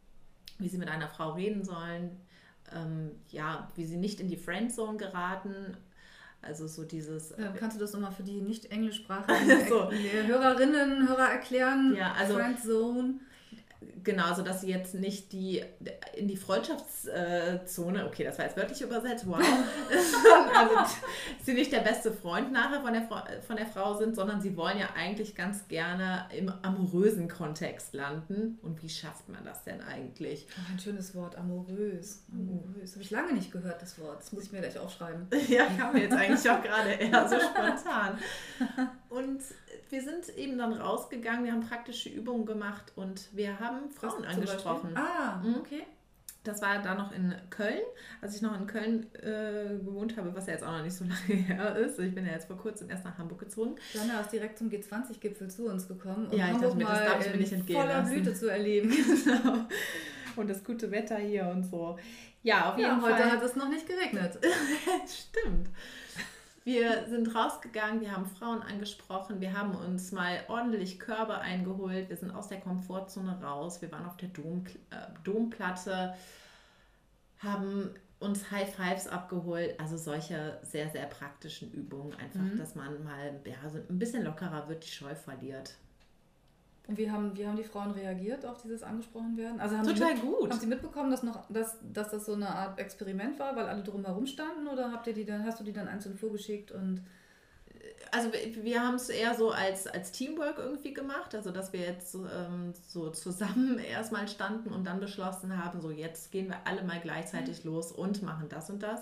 wie 0.58 0.68
sie 0.68 0.78
mit 0.78 0.88
einer 0.88 1.08
Frau 1.08 1.32
reden 1.32 1.64
sollen, 1.64 2.20
ähm, 2.74 3.12
ja, 3.28 3.68
wie 3.74 3.84
sie 3.84 3.96
nicht 3.96 4.20
in 4.20 4.28
die 4.28 4.36
Friendzone 4.36 4.96
geraten. 4.96 5.76
Also 6.42 6.66
so 6.66 6.84
dieses. 6.84 7.34
Ja, 7.36 7.52
kannst 7.52 7.76
du 7.76 7.80
das 7.80 7.92
nochmal 7.92 8.12
für 8.12 8.22
die 8.22 8.40
nicht 8.40 8.66
englischsprachigen 8.66 9.66
so. 9.68 9.90
Hörerinnen, 9.90 11.08
Hörer 11.08 11.30
erklären? 11.30 11.94
Ja, 11.96 12.12
also 12.12 12.34
Friendzone. 12.34 13.20
Genau, 14.02 14.34
so 14.34 14.42
dass 14.42 14.60
sie 14.60 14.68
jetzt 14.70 14.94
nicht 14.94 15.32
die 15.32 15.64
in 16.14 16.28
die 16.28 16.36
Freundschaftszone, 16.36 18.06
okay, 18.06 18.24
das 18.24 18.38
war 18.38 18.46
jetzt 18.46 18.56
wörtlich 18.56 18.80
übersetzt, 18.80 19.26
wow, 19.26 19.38
also 20.54 20.96
sie 21.42 21.54
nicht 21.54 21.72
der 21.72 21.80
beste 21.80 22.12
Freund 22.12 22.52
nachher 22.52 22.80
von 22.80 22.92
der, 22.92 23.08
von 23.46 23.56
der 23.56 23.66
Frau 23.66 23.94
sind, 23.94 24.14
sondern 24.16 24.40
sie 24.40 24.56
wollen 24.56 24.78
ja 24.78 24.88
eigentlich 24.96 25.34
ganz 25.34 25.68
gerne 25.68 26.26
im 26.36 26.52
amorösen 26.62 27.28
Kontext 27.28 27.94
landen. 27.94 28.58
Und 28.62 28.82
wie 28.82 28.88
schafft 28.88 29.28
man 29.28 29.44
das 29.44 29.64
denn 29.64 29.80
eigentlich? 29.80 30.46
Oh, 30.56 30.72
ein 30.72 30.78
schönes 30.78 31.14
Wort, 31.14 31.36
amorös. 31.36 32.24
Amorös. 32.32 32.92
Habe 32.92 33.02
ich 33.02 33.10
lange 33.10 33.32
nicht 33.32 33.52
gehört, 33.52 33.82
das 33.82 33.98
Wort. 33.98 34.20
Das 34.20 34.32
muss 34.32 34.44
ich 34.44 34.52
mir 34.52 34.60
gleich 34.60 34.78
aufschreiben. 34.78 35.26
ja, 35.48 35.66
kam 35.76 35.92
mir 35.92 36.02
jetzt 36.02 36.14
eigentlich 36.14 36.50
auch 36.50 36.62
gerade 36.62 36.92
eher 36.92 37.28
so 37.28 37.36
spontan. 37.38 38.18
Und 39.08 39.42
wir 39.88 40.02
sind 40.02 40.36
eben 40.36 40.58
dann 40.58 40.72
rausgegangen, 40.72 41.44
wir 41.44 41.52
haben 41.52 41.66
praktische 41.66 42.08
Übungen 42.08 42.44
gemacht 42.44 42.92
und 42.96 43.28
wir 43.32 43.60
haben 43.60 43.75
Frauen 43.90 44.24
Was, 44.24 44.34
angesprochen. 44.34 44.96
Ah, 44.96 45.42
mhm. 45.42 45.56
okay. 45.56 45.82
Das 46.46 46.62
war 46.62 46.80
da 46.80 46.94
noch 46.94 47.10
in 47.10 47.34
Köln, 47.50 47.82
als 48.20 48.36
ich 48.36 48.42
noch 48.42 48.58
in 48.58 48.68
Köln 48.68 49.12
äh, 49.14 49.78
gewohnt 49.84 50.16
habe, 50.16 50.32
was 50.32 50.46
ja 50.46 50.52
jetzt 50.52 50.62
auch 50.62 50.70
noch 50.70 50.82
nicht 50.82 50.94
so 50.94 51.04
lange 51.28 51.42
her 51.42 51.76
ist. 51.76 51.98
Ich 51.98 52.14
bin 52.14 52.24
ja 52.24 52.32
jetzt 52.32 52.46
vor 52.46 52.56
kurzem 52.56 52.88
erst 52.88 53.04
nach 53.04 53.18
Hamburg 53.18 53.40
gezogen. 53.40 53.74
Jana 53.92 54.20
ist 54.20 54.32
direkt 54.32 54.58
zum 54.58 54.68
G20-Gipfel 54.70 55.50
zu 55.50 55.66
uns 55.66 55.88
gekommen, 55.88 56.28
um 56.28 56.38
ja, 56.38 56.52
ich 56.52 56.58
dachte 56.58 56.76
mir, 56.76 56.84
das 56.84 57.04
darf 57.04 57.26
ich 57.26 57.32
mir 57.32 57.38
nicht 57.38 57.52
entgehen 57.52 57.80
voller 57.80 57.98
lassen. 57.98 58.12
Blüte 58.12 58.34
zu 58.34 58.48
erleben. 58.48 58.90
genau. 59.24 59.66
Und 60.36 60.48
das 60.48 60.62
gute 60.62 60.90
Wetter 60.90 61.16
hier 61.16 61.48
und 61.48 61.64
so. 61.64 61.98
Ja, 62.42 62.70
auf 62.70 62.78
jeden 62.78 62.90
ja, 62.90 63.00
Fall. 63.00 63.14
heute 63.14 63.32
hat 63.32 63.42
es 63.42 63.56
noch 63.56 63.68
nicht 63.68 63.88
geregnet. 63.88 64.38
Stimmt. 65.06 65.68
Wir 66.66 67.06
sind 67.06 67.32
rausgegangen, 67.32 68.00
wir 68.00 68.10
haben 68.10 68.26
Frauen 68.26 68.60
angesprochen, 68.60 69.40
wir 69.40 69.56
haben 69.56 69.76
uns 69.76 70.10
mal 70.10 70.40
ordentlich 70.48 70.98
Körbe 70.98 71.38
eingeholt, 71.38 72.08
wir 72.08 72.16
sind 72.16 72.32
aus 72.32 72.48
der 72.48 72.58
Komfortzone 72.58 73.40
raus, 73.40 73.80
wir 73.82 73.92
waren 73.92 74.04
auf 74.04 74.16
der 74.16 74.30
Dom, 74.30 74.64
äh, 74.90 74.96
Domplatte, 75.22 76.16
haben 77.38 77.90
uns 78.18 78.50
High 78.50 78.74
Fives 78.74 79.06
abgeholt, 79.06 79.78
also 79.78 79.96
solche 79.96 80.58
sehr, 80.62 80.90
sehr 80.90 81.06
praktischen 81.06 81.72
Übungen, 81.72 82.14
einfach, 82.14 82.40
mhm. 82.40 82.58
dass 82.58 82.74
man 82.74 83.04
mal 83.04 83.40
ja, 83.44 83.70
so 83.70 83.78
ein 83.78 84.00
bisschen 84.00 84.24
lockerer 84.24 84.68
wird, 84.68 84.84
die 84.84 84.90
Scheu 84.90 85.14
verliert. 85.14 85.76
Und 86.88 86.98
wie 86.98 87.10
haben, 87.10 87.36
wie 87.36 87.46
haben 87.46 87.56
die 87.56 87.64
Frauen 87.64 87.90
reagiert 87.90 88.46
auf 88.46 88.62
dieses 88.62 88.82
angesprochen 88.82 89.36
werden? 89.36 89.58
Also 89.58 89.76
haben 89.76 89.86
Total 89.86 90.14
mit, 90.14 90.22
gut. 90.22 90.50
Haben 90.50 90.60
sie 90.60 90.66
mitbekommen, 90.66 91.10
dass, 91.10 91.22
noch, 91.24 91.44
dass, 91.50 91.78
dass 91.92 92.10
das 92.10 92.26
so 92.26 92.34
eine 92.34 92.48
Art 92.48 92.78
Experiment 92.78 93.38
war, 93.38 93.56
weil 93.56 93.66
alle 93.66 93.82
drumherum 93.82 94.26
standen? 94.26 94.68
Oder 94.68 94.92
habt 94.92 95.06
ihr 95.08 95.14
die 95.14 95.24
dann, 95.24 95.44
hast 95.44 95.58
du 95.58 95.64
die 95.64 95.72
dann 95.72 95.88
einzeln 95.88 96.16
vorgeschickt 96.16 96.70
und 96.70 97.02
also 98.12 98.30
wir 98.32 98.82
haben 98.82 98.94
es 98.94 99.08
eher 99.08 99.34
so 99.34 99.50
als, 99.50 99.86
als 99.86 100.12
Teamwork 100.12 100.58
irgendwie 100.58 100.94
gemacht, 100.94 101.34
also 101.34 101.50
dass 101.50 101.72
wir 101.72 101.80
jetzt 101.80 102.14
ähm, 102.14 102.72
so 102.86 103.10
zusammen 103.10 103.78
erstmal 103.92 104.28
standen 104.28 104.72
und 104.72 104.84
dann 104.84 105.00
beschlossen 105.00 105.62
haben, 105.62 105.80
so 105.80 105.90
jetzt 105.90 106.32
gehen 106.32 106.48
wir 106.48 106.58
alle 106.64 106.82
mal 106.84 107.00
gleichzeitig 107.00 107.64
mhm. 107.64 107.72
los 107.72 107.92
und 107.92 108.22
machen 108.22 108.48
das 108.48 108.70
und 108.70 108.82
das. 108.82 109.00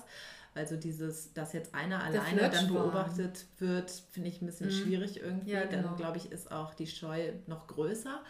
Also 0.55 0.77
dieses, 0.77 1.33
dass 1.33 1.53
jetzt 1.53 1.75
einer 1.75 2.03
alleine 2.03 2.49
dann 2.49 2.69
beobachtet 2.69 3.47
wird, 3.59 3.91
finde 4.13 4.29
ich 4.29 4.41
ein 4.41 4.47
bisschen 4.47 4.69
mhm. 4.69 4.73
schwierig 4.73 5.21
irgendwie. 5.21 5.51
Ja, 5.51 5.65
genau. 5.65 5.89
Dann 5.89 5.97
glaube 5.97 6.19
ich, 6.19 6.31
ist 6.31 6.53
auch 6.53 6.75
die 6.75 6.87
Scheu 6.87 7.33
noch 7.47 7.67
größer. 7.67 8.23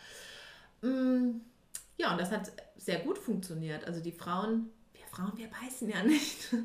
Mm, 0.80 1.40
ja, 1.98 2.12
und 2.12 2.20
das 2.20 2.30
hat 2.30 2.50
sehr 2.76 3.00
gut 3.00 3.18
funktioniert. 3.18 3.86
Also 3.86 4.00
die 4.00 4.12
Frauen, 4.12 4.70
wir 4.94 5.04
Frauen, 5.06 5.32
wir 5.36 5.48
beißen 5.48 5.88
ja 5.88 6.02
nicht. 6.02 6.48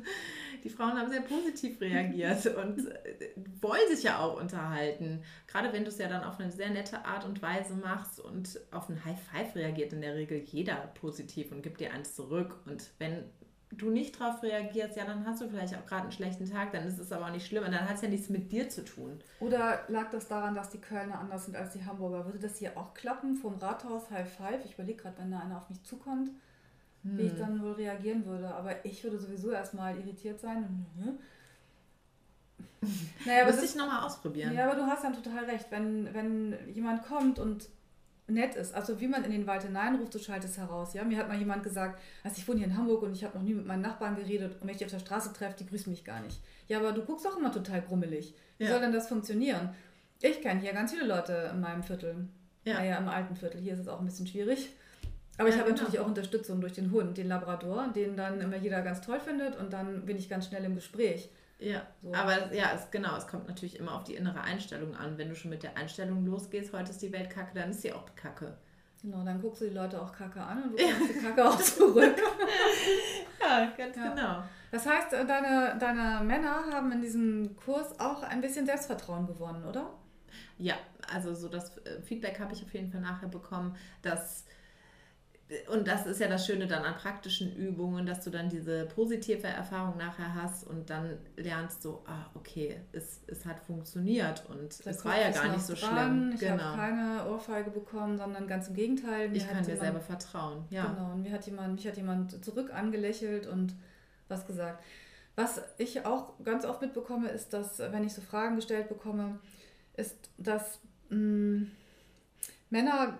Die 0.62 0.68
Frauen 0.68 0.92
haben 0.92 1.10
sehr 1.10 1.22
positiv 1.22 1.80
reagiert 1.80 2.44
und 2.56 2.86
äh, 2.86 3.30
wollen 3.62 3.88
sich 3.88 4.02
ja 4.02 4.18
auch 4.18 4.38
unterhalten. 4.38 5.22
Gerade 5.46 5.72
wenn 5.72 5.84
du 5.84 5.88
es 5.88 5.96
ja 5.96 6.06
dann 6.06 6.22
auf 6.22 6.38
eine 6.38 6.50
sehr 6.50 6.68
nette 6.68 7.06
Art 7.06 7.24
und 7.24 7.40
Weise 7.40 7.74
machst 7.76 8.20
und 8.20 8.60
auf 8.70 8.90
ein 8.90 9.02
High 9.02 9.18
Five 9.18 9.56
reagiert 9.56 9.94
in 9.94 10.02
der 10.02 10.16
Regel 10.16 10.38
jeder 10.38 10.74
positiv 11.00 11.50
und 11.50 11.62
gibt 11.62 11.80
dir 11.80 11.94
eins 11.94 12.14
zurück. 12.14 12.58
Und 12.66 12.90
wenn 12.98 13.24
du 13.72 13.90
nicht 13.90 14.20
darauf 14.20 14.42
reagierst, 14.42 14.96
ja, 14.96 15.04
dann 15.04 15.24
hast 15.26 15.40
du 15.40 15.48
vielleicht 15.48 15.76
auch 15.76 15.86
gerade 15.86 16.02
einen 16.02 16.12
schlechten 16.12 16.50
Tag, 16.50 16.72
dann 16.72 16.86
ist 16.86 16.98
es 16.98 17.12
aber 17.12 17.26
auch 17.26 17.30
nicht 17.30 17.46
schlimm 17.46 17.64
und 17.64 17.72
dann 17.72 17.88
hat 17.88 17.96
es 17.96 18.02
ja 18.02 18.08
nichts 18.08 18.28
mit 18.28 18.50
dir 18.50 18.68
zu 18.68 18.84
tun. 18.84 19.20
Oder 19.38 19.84
lag 19.88 20.10
das 20.10 20.28
daran, 20.28 20.54
dass 20.54 20.70
die 20.70 20.80
Kölner 20.80 21.18
anders 21.18 21.44
sind 21.44 21.56
als 21.56 21.72
die 21.72 21.84
Hamburger? 21.84 22.26
Würde 22.26 22.38
das 22.38 22.58
hier 22.58 22.76
auch 22.76 22.94
klappen 22.94 23.36
vom 23.36 23.56
Rathaus 23.56 24.10
High 24.10 24.28
Five? 24.28 24.64
Ich 24.64 24.74
überlege 24.74 25.02
gerade, 25.02 25.18
wenn 25.18 25.30
da 25.30 25.40
einer 25.40 25.56
auf 25.56 25.68
mich 25.68 25.82
zukommt. 25.84 26.30
hm. 27.02 27.18
wie 27.18 27.22
ich 27.22 27.32
hm. 27.32 27.38
dann 27.38 27.62
wohl 27.62 27.72
reagieren 27.72 28.26
würde. 28.26 28.52
Aber 28.54 28.84
ich 28.84 29.02
würde 29.04 29.18
sowieso 29.18 29.50
erstmal 29.50 29.96
irritiert 29.96 30.40
sein. 30.40 30.86
Hm? 31.02 31.18
Naja, 33.26 33.44
Müsste 33.44 33.66
ich 33.66 33.74
nochmal 33.74 34.04
ausprobieren. 34.04 34.54
Ja, 34.54 34.64
aber 34.64 34.74
du 34.74 34.86
hast 34.86 35.04
dann 35.04 35.12
total 35.12 35.44
recht. 35.44 35.66
Wenn, 35.70 36.12
wenn 36.14 36.56
jemand 36.72 37.02
kommt 37.04 37.38
und 37.38 37.68
nett 38.30 38.54
ist, 38.54 38.74
also 38.74 39.00
wie 39.00 39.08
man 39.08 39.24
in 39.24 39.30
den 39.30 39.46
Wald 39.46 39.62
hineinruft, 39.62 40.14
du 40.14 40.18
schaltest 40.18 40.58
heraus. 40.58 40.94
Ja? 40.94 41.04
Mir 41.04 41.18
hat 41.18 41.28
mal 41.28 41.38
jemand 41.38 41.62
gesagt, 41.62 42.00
also 42.22 42.36
ich 42.38 42.46
wohne 42.46 42.58
hier 42.58 42.66
in 42.66 42.76
Hamburg 42.76 43.02
und 43.02 43.14
ich 43.14 43.24
habe 43.24 43.36
noch 43.38 43.44
nie 43.44 43.54
mit 43.54 43.66
meinen 43.66 43.82
Nachbarn 43.82 44.16
geredet 44.16 44.54
und 44.54 44.62
wenn 44.62 44.70
ich 44.70 44.78
die 44.78 44.84
auf 44.84 44.90
der 44.90 44.98
Straße 44.98 45.32
treffe, 45.32 45.56
die 45.58 45.66
grüßen 45.66 45.90
mich 45.90 46.04
gar 46.04 46.20
nicht. 46.20 46.40
Ja, 46.68 46.78
aber 46.78 46.92
du 46.92 47.02
guckst 47.02 47.26
auch 47.26 47.36
immer 47.36 47.52
total 47.52 47.82
grummelig. 47.82 48.34
Wie 48.58 48.64
ja. 48.64 48.70
soll 48.70 48.80
denn 48.80 48.92
das 48.92 49.08
funktionieren? 49.08 49.70
Ich 50.22 50.40
kenne 50.42 50.60
hier 50.60 50.72
ganz 50.72 50.92
viele 50.92 51.06
Leute 51.06 51.50
in 51.52 51.60
meinem 51.60 51.82
Viertel. 51.82 52.28
Ja. 52.64 52.74
Naja, 52.74 52.98
im 52.98 53.08
alten 53.08 53.36
Viertel. 53.36 53.60
Hier 53.60 53.72
ist 53.72 53.80
es 53.80 53.88
auch 53.88 54.00
ein 54.00 54.06
bisschen 54.06 54.26
schwierig. 54.26 54.70
Aber 55.38 55.48
ich 55.48 55.54
ja, 55.54 55.62
habe 55.62 55.70
genau. 55.70 55.82
natürlich 55.82 56.00
auch 56.00 56.06
Unterstützung 56.06 56.60
durch 56.60 56.74
den 56.74 56.90
Hund, 56.90 57.16
den 57.16 57.28
Labrador, 57.28 57.88
den 57.94 58.16
dann 58.16 58.40
immer 58.40 58.56
jeder 58.56 58.82
ganz 58.82 59.00
toll 59.00 59.18
findet 59.20 59.58
und 59.58 59.72
dann 59.72 60.04
bin 60.04 60.18
ich 60.18 60.28
ganz 60.28 60.46
schnell 60.46 60.64
im 60.64 60.74
Gespräch. 60.74 61.30
Ja, 61.60 61.86
so. 62.02 62.14
aber 62.14 62.52
ja, 62.54 62.72
es, 62.74 62.90
genau, 62.90 63.16
es 63.16 63.26
kommt 63.26 63.46
natürlich 63.46 63.78
immer 63.78 63.94
auf 63.94 64.04
die 64.04 64.14
innere 64.14 64.40
Einstellung 64.40 64.96
an. 64.96 65.18
Wenn 65.18 65.28
du 65.28 65.36
schon 65.36 65.50
mit 65.50 65.62
der 65.62 65.76
Einstellung 65.76 66.24
losgehst, 66.24 66.72
heute 66.72 66.90
ist 66.90 67.02
die 67.02 67.12
Welt 67.12 67.28
kacke, 67.28 67.50
dann 67.54 67.70
ist 67.70 67.82
sie 67.82 67.92
auch 67.92 68.14
kacke. 68.16 68.56
Genau, 69.02 69.24
dann 69.24 69.40
guckst 69.40 69.60
du 69.62 69.66
die 69.66 69.74
Leute 69.74 70.00
auch 70.00 70.12
kacke 70.12 70.40
an 70.40 70.62
und 70.62 70.72
du 70.72 70.76
guckst 70.98 71.14
die 71.14 71.26
Kacke 71.26 71.48
auch 71.48 71.58
zurück. 71.58 72.16
ja, 73.40 73.72
ganz 73.76 73.96
ja. 73.96 74.08
genau. 74.08 74.42
Das 74.70 74.86
heißt, 74.86 75.12
äh, 75.12 75.26
deine, 75.26 75.76
deine 75.78 76.24
Männer 76.24 76.64
haben 76.72 76.92
in 76.92 77.02
diesem 77.02 77.56
Kurs 77.56 77.98
auch 78.00 78.22
ein 78.22 78.40
bisschen 78.40 78.64
Selbstvertrauen 78.64 79.26
gewonnen, 79.26 79.64
oder? 79.64 79.90
Ja, 80.58 80.74
also 81.12 81.34
so 81.34 81.48
das 81.48 81.76
äh, 81.78 82.00
Feedback 82.02 82.40
habe 82.40 82.52
ich 82.52 82.62
auf 82.62 82.72
jeden 82.72 82.90
Fall 82.90 83.00
nachher 83.00 83.28
bekommen, 83.28 83.76
dass 84.02 84.44
und 85.68 85.88
das 85.88 86.06
ist 86.06 86.20
ja 86.20 86.28
das 86.28 86.46
Schöne 86.46 86.66
dann 86.66 86.84
an 86.84 86.94
praktischen 86.94 87.54
Übungen, 87.56 88.06
dass 88.06 88.22
du 88.22 88.30
dann 88.30 88.48
diese 88.48 88.86
positive 88.86 89.46
Erfahrung 89.46 89.96
nachher 89.96 90.34
hast 90.34 90.64
und 90.64 90.90
dann 90.90 91.18
lernst 91.36 91.82
so, 91.82 92.04
ah, 92.06 92.26
okay, 92.34 92.80
es, 92.92 93.20
es 93.26 93.44
hat 93.44 93.60
funktioniert 93.60 94.44
und 94.48 94.72
es 94.84 95.04
war 95.04 95.20
ja 95.20 95.30
gar 95.30 95.48
nicht 95.48 95.64
so 95.64 95.74
dran. 95.74 95.90
schlimm. 95.90 96.32
Ich 96.34 96.40
genau. 96.40 96.62
habe 96.62 96.76
keine 96.76 97.28
Ohrfeige 97.30 97.70
bekommen, 97.70 98.16
sondern 98.16 98.46
ganz 98.46 98.68
im 98.68 98.74
Gegenteil. 98.74 99.34
Ich 99.36 99.48
kann 99.48 99.64
dir 99.64 99.76
selber 99.76 100.00
vertrauen, 100.00 100.64
ja. 100.70 100.86
Genau, 100.86 101.12
und 101.12 101.22
mir 101.22 101.32
hat 101.32 101.44
jemand, 101.46 101.74
mich 101.74 101.86
hat 101.86 101.96
jemand 101.96 102.44
zurück 102.44 102.72
angelächelt 102.72 103.46
und 103.46 103.74
was 104.28 104.46
gesagt. 104.46 104.84
Was 105.34 105.62
ich 105.78 106.04
auch 106.06 106.34
ganz 106.44 106.64
oft 106.64 106.80
mitbekomme, 106.80 107.28
ist, 107.28 107.52
dass, 107.52 107.78
wenn 107.78 108.04
ich 108.04 108.12
so 108.12 108.20
Fragen 108.20 108.56
gestellt 108.56 108.88
bekomme, 108.88 109.38
ist, 109.96 110.30
dass 110.38 110.80
mh, 111.08 111.16
mm, 111.16 111.70
Männer 112.70 113.18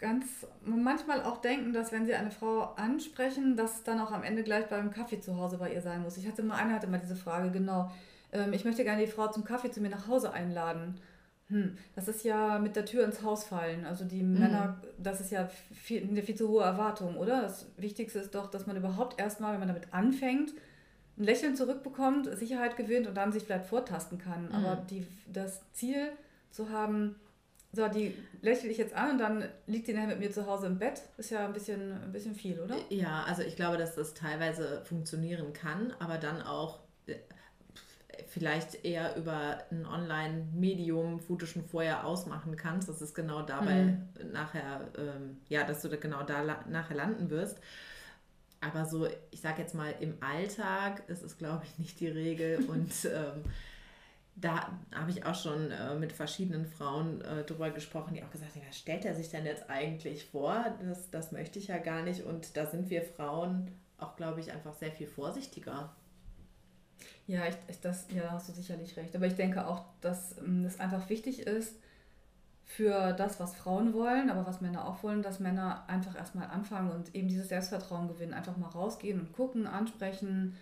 ganz 0.00 0.24
manchmal 0.64 1.22
auch 1.22 1.38
denken, 1.38 1.72
dass 1.72 1.92
wenn 1.92 2.06
sie 2.06 2.14
eine 2.14 2.30
Frau 2.30 2.72
ansprechen, 2.76 3.56
dass 3.56 3.84
dann 3.84 4.00
auch 4.00 4.10
am 4.10 4.22
Ende 4.22 4.42
gleich 4.42 4.66
beim 4.66 4.90
Kaffee 4.90 5.20
zu 5.20 5.36
Hause 5.36 5.58
bei 5.58 5.72
ihr 5.72 5.82
sein 5.82 6.02
muss. 6.02 6.16
Ich 6.16 6.26
hatte 6.26 6.42
mal, 6.42 6.56
einer 6.56 6.74
hatte 6.74 6.86
mal 6.86 6.98
diese 6.98 7.16
Frage, 7.16 7.50
genau. 7.50 7.90
Ähm, 8.32 8.52
ich 8.52 8.64
möchte 8.64 8.82
gerne 8.82 9.04
die 9.04 9.10
Frau 9.10 9.28
zum 9.28 9.44
Kaffee 9.44 9.70
zu 9.70 9.80
mir 9.80 9.90
nach 9.90 10.08
Hause 10.08 10.32
einladen. 10.32 10.98
Hm, 11.48 11.76
das 11.94 12.08
ist 12.08 12.24
ja 12.24 12.58
mit 12.58 12.76
der 12.76 12.84
Tür 12.84 13.04
ins 13.04 13.22
Haus 13.22 13.44
fallen. 13.44 13.84
Also 13.84 14.04
die 14.04 14.22
mhm. 14.22 14.38
Männer, 14.38 14.80
das 14.98 15.20
ist 15.20 15.30
ja 15.30 15.48
viel, 15.74 16.08
eine 16.08 16.22
viel 16.22 16.36
zu 16.36 16.48
hohe 16.48 16.62
Erwartung, 16.62 17.16
oder? 17.16 17.42
Das 17.42 17.66
Wichtigste 17.76 18.20
ist 18.20 18.34
doch, 18.34 18.50
dass 18.50 18.66
man 18.66 18.76
überhaupt 18.76 19.20
erstmal, 19.20 19.52
wenn 19.52 19.60
man 19.60 19.68
damit 19.68 19.92
anfängt, 19.92 20.54
ein 21.18 21.24
Lächeln 21.24 21.56
zurückbekommt, 21.56 22.34
Sicherheit 22.38 22.76
gewinnt 22.76 23.06
und 23.06 23.16
dann 23.16 23.32
sich 23.32 23.42
vielleicht 23.42 23.66
vortasten 23.66 24.18
kann. 24.18 24.46
Mhm. 24.46 24.54
Aber 24.54 24.76
die, 24.88 25.06
das 25.30 25.60
Ziel 25.72 26.12
zu 26.50 26.70
haben, 26.70 27.16
so, 27.72 27.86
die 27.86 28.14
lächle 28.42 28.68
ich 28.68 28.78
jetzt 28.78 28.94
an 28.94 29.12
und 29.12 29.18
dann 29.18 29.44
liegt 29.66 29.86
die 29.86 29.92
nachher 29.92 30.08
mit 30.08 30.18
mir 30.18 30.32
zu 30.32 30.46
Hause 30.46 30.66
im 30.66 30.78
Bett. 30.78 31.02
Ist 31.18 31.30
ja 31.30 31.44
ein 31.44 31.52
bisschen, 31.52 31.92
ein 32.02 32.12
bisschen 32.12 32.34
viel, 32.34 32.58
oder? 32.58 32.76
Ja, 32.88 33.24
also 33.24 33.42
ich 33.42 33.54
glaube, 33.54 33.76
dass 33.76 33.94
das 33.94 34.14
teilweise 34.14 34.82
funktionieren 34.84 35.52
kann, 35.52 35.92
aber 36.00 36.18
dann 36.18 36.42
auch 36.42 36.80
äh, 37.06 37.14
vielleicht 38.28 38.84
eher 38.84 39.14
über 39.16 39.58
ein 39.70 39.86
Online-Medium, 39.86 41.20
wo 41.28 41.36
du 41.36 41.46
schon 41.46 41.64
vorher 41.64 42.04
ausmachen 42.04 42.56
kannst, 42.56 42.88
dass 42.88 43.00
es 43.00 43.14
genau 43.14 43.42
dabei 43.42 43.82
mhm. 43.84 44.32
nachher, 44.32 44.88
ähm, 44.98 45.38
ja, 45.48 45.62
dass 45.62 45.82
du 45.82 45.88
da 45.88 45.96
genau 45.96 46.24
da 46.24 46.42
nachher 46.68 46.96
landen 46.96 47.30
wirst. 47.30 47.58
Aber 48.60 48.84
so, 48.84 49.08
ich 49.30 49.40
sag 49.40 49.58
jetzt 49.58 49.74
mal, 49.74 49.94
im 50.00 50.14
Alltag 50.20 51.02
ist 51.08 51.22
es, 51.22 51.38
glaube 51.38 51.64
ich, 51.64 51.78
nicht 51.78 52.00
die 52.00 52.08
Regel 52.08 52.64
und 52.68 52.92
ähm, 53.04 53.44
da 54.36 54.78
habe 54.94 55.10
ich 55.10 55.26
auch 55.26 55.34
schon 55.34 55.70
äh, 55.70 55.94
mit 55.96 56.12
verschiedenen 56.12 56.66
Frauen 56.66 57.20
äh, 57.22 57.44
drüber 57.44 57.70
gesprochen, 57.70 58.14
die 58.14 58.22
auch 58.22 58.30
gesagt 58.30 58.54
haben, 58.54 58.64
was 58.66 58.78
stellt 58.78 59.04
er 59.04 59.14
sich 59.14 59.30
denn 59.30 59.44
jetzt 59.44 59.68
eigentlich 59.68 60.24
vor? 60.26 60.64
Das, 60.82 61.10
das 61.10 61.32
möchte 61.32 61.58
ich 61.58 61.68
ja 61.68 61.78
gar 61.78 62.02
nicht. 62.02 62.22
Und 62.22 62.56
da 62.56 62.66
sind 62.66 62.90
wir 62.90 63.02
Frauen 63.02 63.70
auch, 63.98 64.16
glaube 64.16 64.40
ich, 64.40 64.52
einfach 64.52 64.74
sehr 64.74 64.92
viel 64.92 65.06
vorsichtiger. 65.06 65.94
Ja, 67.26 67.46
ich, 67.46 67.56
ich, 67.68 67.80
das, 67.80 68.06
ja, 68.14 68.32
hast 68.32 68.48
du 68.48 68.52
sicherlich 68.52 68.96
recht. 68.96 69.14
Aber 69.14 69.26
ich 69.26 69.34
denke 69.34 69.66
auch, 69.66 69.84
dass 70.00 70.38
ähm, 70.38 70.64
es 70.64 70.80
einfach 70.80 71.08
wichtig 71.08 71.40
ist 71.46 71.74
für 72.64 73.12
das, 73.12 73.40
was 73.40 73.54
Frauen 73.56 73.92
wollen, 73.94 74.30
aber 74.30 74.46
was 74.46 74.60
Männer 74.60 74.86
auch 74.86 75.02
wollen, 75.02 75.22
dass 75.22 75.40
Männer 75.40 75.84
einfach 75.88 76.16
erstmal 76.16 76.48
anfangen 76.48 76.90
und 76.92 77.14
eben 77.14 77.28
dieses 77.28 77.48
Selbstvertrauen 77.48 78.08
gewinnen. 78.08 78.32
Einfach 78.32 78.56
mal 78.56 78.68
rausgehen 78.68 79.20
und 79.20 79.32
gucken, 79.32 79.66
ansprechen. 79.66 80.56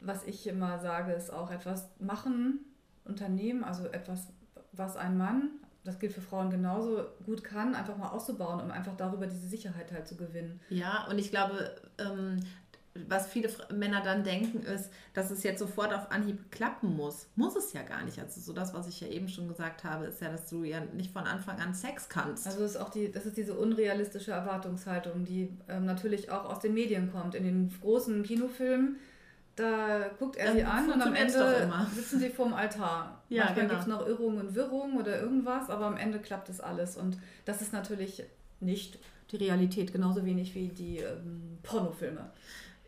Was 0.00 0.24
ich 0.24 0.46
immer 0.46 0.78
sage, 0.78 1.12
ist 1.12 1.32
auch 1.32 1.50
etwas 1.50 1.88
machen, 1.98 2.60
Unternehmen, 3.04 3.64
also 3.64 3.86
etwas, 3.86 4.28
was 4.72 4.96
ein 4.96 5.16
Mann, 5.16 5.50
das 5.84 5.98
gilt 5.98 6.12
für 6.12 6.20
Frauen 6.20 6.50
genauso, 6.50 7.06
gut 7.24 7.42
kann, 7.42 7.74
einfach 7.74 7.96
mal 7.96 8.08
auszubauen, 8.08 8.60
um 8.60 8.70
einfach 8.70 8.96
darüber 8.96 9.26
diese 9.26 9.48
Sicherheit 9.48 9.90
halt 9.92 10.06
zu 10.06 10.16
gewinnen. 10.16 10.60
Ja, 10.68 11.06
und 11.10 11.18
ich 11.18 11.30
glaube, 11.30 11.74
ähm, 11.98 12.40
was 13.06 13.28
viele 13.28 13.48
Männer 13.72 14.02
dann 14.02 14.24
denken, 14.24 14.62
ist, 14.62 14.90
dass 15.14 15.30
es 15.30 15.42
jetzt 15.42 15.60
sofort 15.60 15.94
auf 15.94 16.10
Anhieb 16.10 16.50
klappen 16.50 16.96
muss. 16.96 17.28
Muss 17.36 17.56
es 17.56 17.72
ja 17.72 17.82
gar 17.82 18.04
nicht. 18.04 18.18
Also 18.18 18.40
so 18.40 18.52
das, 18.52 18.74
was 18.74 18.88
ich 18.88 19.00
ja 19.00 19.08
eben 19.08 19.28
schon 19.28 19.48
gesagt 19.48 19.84
habe, 19.84 20.06
ist 20.06 20.20
ja, 20.20 20.30
dass 20.30 20.48
du 20.48 20.64
ja 20.64 20.80
nicht 20.80 21.12
von 21.12 21.24
Anfang 21.24 21.60
an 21.60 21.74
Sex 21.74 22.08
kannst. 22.08 22.46
Also 22.46 22.60
das 22.60 22.72
ist 22.72 22.76
auch 22.76 22.90
die, 22.90 23.12
das 23.12 23.26
ist 23.26 23.36
diese 23.36 23.54
unrealistische 23.54 24.32
Erwartungshaltung, 24.32 25.24
die 25.24 25.56
ähm, 25.68 25.84
natürlich 25.84 26.30
auch 26.30 26.44
aus 26.44 26.60
den 26.60 26.74
Medien 26.74 27.12
kommt. 27.12 27.34
In 27.34 27.44
den 27.44 27.72
großen 27.80 28.22
Kinofilmen 28.24 28.96
da 29.58 30.10
guckt 30.18 30.36
er 30.36 30.52
sie 30.52 30.62
an 30.62 30.90
und 30.90 31.02
am 31.02 31.14
Ende 31.14 31.70
sitzen 31.94 32.20
sie 32.20 32.30
vorm 32.30 32.54
Altar. 32.54 33.22
Ja, 33.28 33.46
Manchmal 33.46 33.66
genau. 33.66 33.68
gibt 33.74 33.80
es 33.80 33.86
noch 33.88 34.06
Irrungen 34.06 34.38
und 34.38 34.54
Wirrungen 34.54 34.98
oder 34.98 35.20
irgendwas, 35.20 35.68
aber 35.68 35.86
am 35.86 35.96
Ende 35.96 36.20
klappt 36.20 36.48
es 36.48 36.60
alles. 36.60 36.96
Und 36.96 37.18
das 37.44 37.60
ist 37.60 37.72
natürlich 37.72 38.22
nicht 38.60 38.98
die 39.30 39.36
Realität, 39.36 39.92
genauso 39.92 40.24
wenig 40.24 40.54
wie 40.54 40.68
die 40.68 40.98
ähm, 40.98 41.58
Pornofilme. 41.62 42.30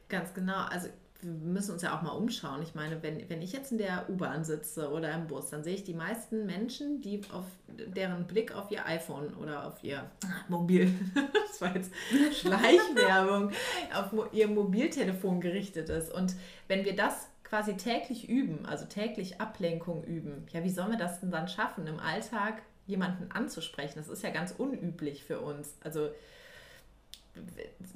Ganz 0.08 0.32
genau. 0.32 0.64
Also 0.70 0.88
wir 1.22 1.52
müssen 1.52 1.72
uns 1.72 1.82
ja 1.82 1.96
auch 1.96 2.02
mal 2.02 2.12
umschauen. 2.12 2.62
Ich 2.62 2.74
meine, 2.74 3.02
wenn, 3.02 3.28
wenn 3.28 3.42
ich 3.42 3.52
jetzt 3.52 3.72
in 3.72 3.78
der 3.78 4.08
U-Bahn 4.08 4.44
sitze 4.44 4.90
oder 4.90 5.12
im 5.14 5.26
Bus, 5.26 5.50
dann 5.50 5.62
sehe 5.62 5.74
ich 5.74 5.84
die 5.84 5.94
meisten 5.94 6.46
Menschen, 6.46 7.00
die 7.00 7.20
auf 7.32 7.44
deren 7.68 8.26
Blick 8.26 8.54
auf 8.54 8.70
ihr 8.70 8.86
iPhone 8.86 9.34
oder 9.34 9.66
auf 9.66 9.82
ihr 9.82 10.10
Mobil, 10.48 10.92
das 11.48 11.60
war 11.60 11.74
jetzt 11.74 11.92
Schleichwerbung, 12.32 13.50
auf 13.94 14.32
ihr 14.32 14.48
Mobiltelefon 14.48 15.40
gerichtet 15.40 15.88
ist. 15.88 16.12
Und 16.12 16.34
wenn 16.68 16.84
wir 16.84 16.96
das 16.96 17.28
quasi 17.44 17.76
täglich 17.76 18.28
üben, 18.28 18.64
also 18.64 18.84
täglich 18.86 19.40
Ablenkung 19.40 20.04
üben, 20.04 20.46
ja, 20.52 20.64
wie 20.64 20.70
sollen 20.70 20.92
wir 20.92 20.98
das 20.98 21.20
denn 21.20 21.30
dann 21.30 21.48
schaffen, 21.48 21.86
im 21.86 21.98
Alltag 21.98 22.62
jemanden 22.86 23.30
anzusprechen? 23.30 23.94
Das 23.96 24.08
ist 24.08 24.22
ja 24.22 24.30
ganz 24.30 24.54
unüblich 24.56 25.24
für 25.24 25.40
uns. 25.40 25.76
Also 25.82 26.10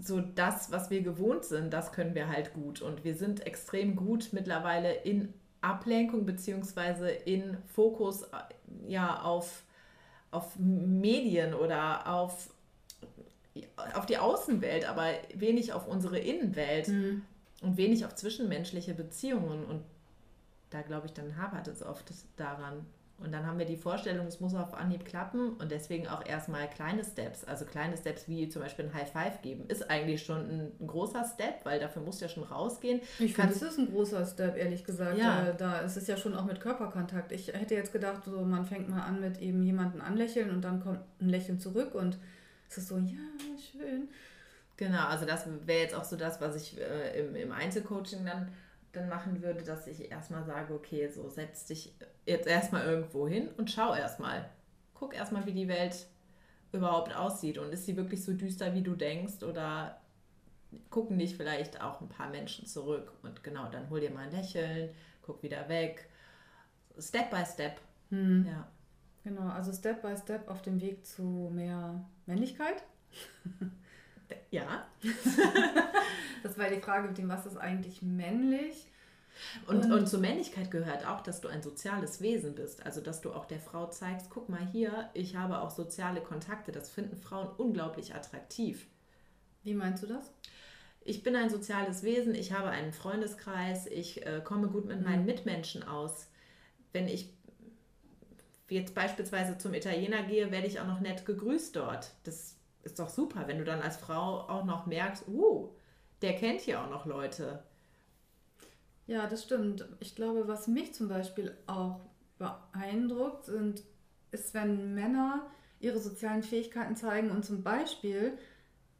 so 0.02 0.20
das, 0.20 0.70
was 0.70 0.90
wir 0.90 1.02
gewohnt 1.02 1.44
sind, 1.44 1.72
das 1.72 1.92
können 1.92 2.14
wir 2.14 2.28
halt 2.28 2.54
gut. 2.54 2.82
Und 2.82 3.04
wir 3.04 3.14
sind 3.14 3.46
extrem 3.46 3.96
gut 3.96 4.28
mittlerweile 4.32 4.92
in 4.92 5.32
Ablenkung 5.60 6.26
beziehungsweise 6.26 7.08
in 7.08 7.56
Fokus 7.66 8.24
ja, 8.86 9.22
auf, 9.22 9.62
auf 10.30 10.56
Medien 10.58 11.54
oder 11.54 12.06
auf, 12.06 12.50
auf 13.94 14.06
die 14.06 14.18
Außenwelt, 14.18 14.84
aber 14.84 15.12
wenig 15.34 15.72
auf 15.72 15.88
unsere 15.88 16.18
Innenwelt 16.18 16.88
mhm. 16.88 17.22
und 17.62 17.76
wenig 17.76 18.04
auf 18.04 18.14
zwischenmenschliche 18.14 18.94
Beziehungen. 18.94 19.64
Und 19.64 19.82
da 20.70 20.82
glaube 20.82 21.06
ich, 21.06 21.12
dann 21.12 21.38
hapert 21.38 21.68
es 21.68 21.82
oft 21.82 22.12
daran. 22.36 22.84
Und 23.18 23.32
dann 23.32 23.46
haben 23.46 23.58
wir 23.58 23.64
die 23.64 23.76
Vorstellung, 23.76 24.26
es 24.26 24.40
muss 24.40 24.54
auf 24.54 24.74
Anhieb 24.74 25.04
klappen 25.04 25.52
und 25.54 25.70
deswegen 25.70 26.08
auch 26.08 26.26
erstmal 26.26 26.68
kleine 26.68 27.04
Steps. 27.04 27.44
Also 27.44 27.64
kleine 27.64 27.96
Steps 27.96 28.28
wie 28.28 28.48
zum 28.48 28.60
Beispiel 28.60 28.86
ein 28.86 28.94
High 28.94 29.10
Five 29.10 29.40
geben, 29.40 29.66
ist 29.68 29.88
eigentlich 29.88 30.24
schon 30.24 30.40
ein, 30.40 30.72
ein 30.80 30.86
großer 30.86 31.24
Step, 31.24 31.64
weil 31.64 31.78
dafür 31.78 32.02
musst 32.02 32.20
du 32.20 32.24
ja 32.24 32.28
schon 32.28 32.42
rausgehen. 32.42 33.00
Ich 33.20 33.34
finde, 33.34 33.52
es 33.52 33.62
ist 33.62 33.78
ein 33.78 33.90
großer 33.90 34.26
Step, 34.26 34.56
ehrlich 34.56 34.84
gesagt. 34.84 35.16
Ja. 35.16 35.44
Da, 35.44 35.52
da 35.52 35.78
ist 35.80 35.96
es 35.96 36.08
ja 36.08 36.16
schon 36.16 36.34
auch 36.34 36.44
mit 36.44 36.60
Körperkontakt. 36.60 37.30
Ich 37.30 37.48
hätte 37.48 37.74
jetzt 37.74 37.92
gedacht, 37.92 38.24
so 38.24 38.44
man 38.44 38.66
fängt 38.66 38.88
mal 38.88 39.02
an 39.02 39.20
mit 39.20 39.40
eben 39.40 39.62
jemanden 39.62 40.00
anlächeln 40.00 40.50
und 40.50 40.62
dann 40.62 40.82
kommt 40.82 41.00
ein 41.20 41.28
Lächeln 41.28 41.60
zurück 41.60 41.94
und 41.94 42.18
es 42.68 42.78
ist 42.78 42.88
so, 42.88 42.98
ja, 42.98 43.14
schön. 43.72 44.08
Genau, 44.76 45.06
also 45.06 45.24
das 45.24 45.46
wäre 45.66 45.82
jetzt 45.82 45.94
auch 45.94 46.04
so 46.04 46.16
das, 46.16 46.40
was 46.40 46.56
ich 46.56 46.80
äh, 46.80 47.20
im, 47.20 47.36
im 47.36 47.52
Einzelcoaching 47.52 48.26
dann 48.26 48.48
dann 48.94 49.08
machen 49.08 49.42
würde, 49.42 49.62
dass 49.62 49.86
ich 49.86 50.10
erstmal 50.10 50.44
sage, 50.44 50.74
okay, 50.74 51.08
so 51.08 51.28
setz 51.28 51.66
dich 51.66 51.92
jetzt 52.26 52.46
erstmal 52.46 52.84
irgendwo 52.84 53.28
hin 53.28 53.48
und 53.56 53.70
schau 53.70 53.94
erstmal. 53.94 54.48
Guck 54.94 55.14
erstmal, 55.14 55.46
wie 55.46 55.52
die 55.52 55.68
Welt 55.68 56.06
überhaupt 56.72 57.14
aussieht 57.14 57.58
und 57.58 57.72
ist 57.72 57.86
sie 57.86 57.96
wirklich 57.96 58.24
so 58.24 58.32
düster, 58.32 58.74
wie 58.74 58.82
du 58.82 58.94
denkst 58.94 59.42
oder 59.42 60.00
gucken 60.90 61.18
dich 61.18 61.36
vielleicht 61.36 61.80
auch 61.80 62.00
ein 62.00 62.08
paar 62.08 62.30
Menschen 62.30 62.66
zurück 62.66 63.12
und 63.22 63.44
genau, 63.44 63.68
dann 63.70 63.88
hol 63.90 64.00
dir 64.00 64.10
mal 64.10 64.26
ein 64.26 64.32
Lächeln, 64.32 64.90
guck 65.22 65.42
wieder 65.42 65.68
weg. 65.68 66.08
Step 66.98 67.30
by 67.30 67.44
Step. 67.44 67.80
Hm. 68.10 68.46
Ja. 68.46 68.68
Genau, 69.22 69.48
also 69.48 69.72
Step 69.72 70.02
by 70.02 70.16
Step 70.16 70.48
auf 70.48 70.62
dem 70.62 70.80
Weg 70.80 71.06
zu 71.06 71.50
mehr 71.52 72.04
Männlichkeit. 72.26 72.82
Ja. 74.50 74.86
das 76.42 76.56
war 76.56 76.70
die 76.70 76.80
Frage 76.80 77.08
mit 77.08 77.18
dem, 77.18 77.28
was 77.28 77.46
ist 77.46 77.56
eigentlich 77.56 78.02
männlich? 78.02 78.86
Und, 79.66 79.84
und, 79.84 79.92
und, 79.92 80.08
zur 80.08 80.20
Männlichkeit 80.20 80.70
gehört 80.70 81.06
auch, 81.06 81.20
dass 81.20 81.40
du 81.40 81.48
ein 81.48 81.62
soziales 81.62 82.20
Wesen 82.20 82.54
bist. 82.54 82.84
Also, 82.84 83.00
dass 83.00 83.20
du 83.20 83.32
auch 83.32 83.46
der 83.46 83.60
Frau 83.60 83.86
zeigst, 83.86 84.30
guck 84.30 84.48
mal 84.48 84.66
hier, 84.66 85.10
ich 85.14 85.36
habe 85.36 85.58
auch 85.58 85.70
soziale 85.70 86.20
Kontakte. 86.20 86.72
Das 86.72 86.90
finden 86.90 87.16
Frauen 87.16 87.48
unglaublich 87.56 88.14
attraktiv. 88.14 88.86
Wie 89.62 89.74
meinst 89.74 90.02
du 90.02 90.06
das? 90.06 90.30
Ich 91.06 91.22
bin 91.22 91.36
ein 91.36 91.50
soziales 91.50 92.02
Wesen, 92.02 92.34
ich 92.34 92.52
habe 92.52 92.68
einen 92.68 92.92
Freundeskreis, 92.92 93.86
ich 93.86 94.24
äh, 94.26 94.40
komme 94.42 94.68
gut 94.68 94.86
mit 94.86 95.00
mhm. 95.00 95.04
meinen 95.04 95.26
Mitmenschen 95.26 95.82
aus. 95.82 96.28
Wenn 96.92 97.08
ich 97.08 97.34
jetzt 98.68 98.94
beispielsweise 98.94 99.58
zum 99.58 99.74
Italiener 99.74 100.22
gehe, 100.22 100.50
werde 100.50 100.66
ich 100.66 100.80
auch 100.80 100.86
noch 100.86 101.00
nett 101.00 101.26
gegrüßt 101.26 101.76
dort. 101.76 102.12
Das 102.24 102.56
ist 102.82 102.98
doch 102.98 103.10
super, 103.10 103.46
wenn 103.46 103.58
du 103.58 103.64
dann 103.64 103.82
als 103.82 103.96
Frau 103.96 104.48
auch 104.48 104.64
noch 104.64 104.86
merkst, 104.86 105.28
uh, 105.28 105.74
der 106.22 106.34
kennt 106.36 106.62
hier 106.62 106.80
auch 106.80 106.88
noch 106.88 107.04
Leute. 107.04 107.62
Ja, 109.06 109.26
das 109.26 109.42
stimmt. 109.42 109.86
Ich 110.00 110.14
glaube, 110.14 110.48
was 110.48 110.66
mich 110.66 110.94
zum 110.94 111.08
Beispiel 111.08 111.54
auch 111.66 112.00
beeindruckt, 112.38 113.44
sind, 113.44 113.82
ist, 114.30 114.54
wenn 114.54 114.94
Männer 114.94 115.46
ihre 115.80 115.98
sozialen 115.98 116.42
Fähigkeiten 116.42 116.96
zeigen 116.96 117.30
und 117.30 117.44
zum 117.44 117.62
Beispiel 117.62 118.38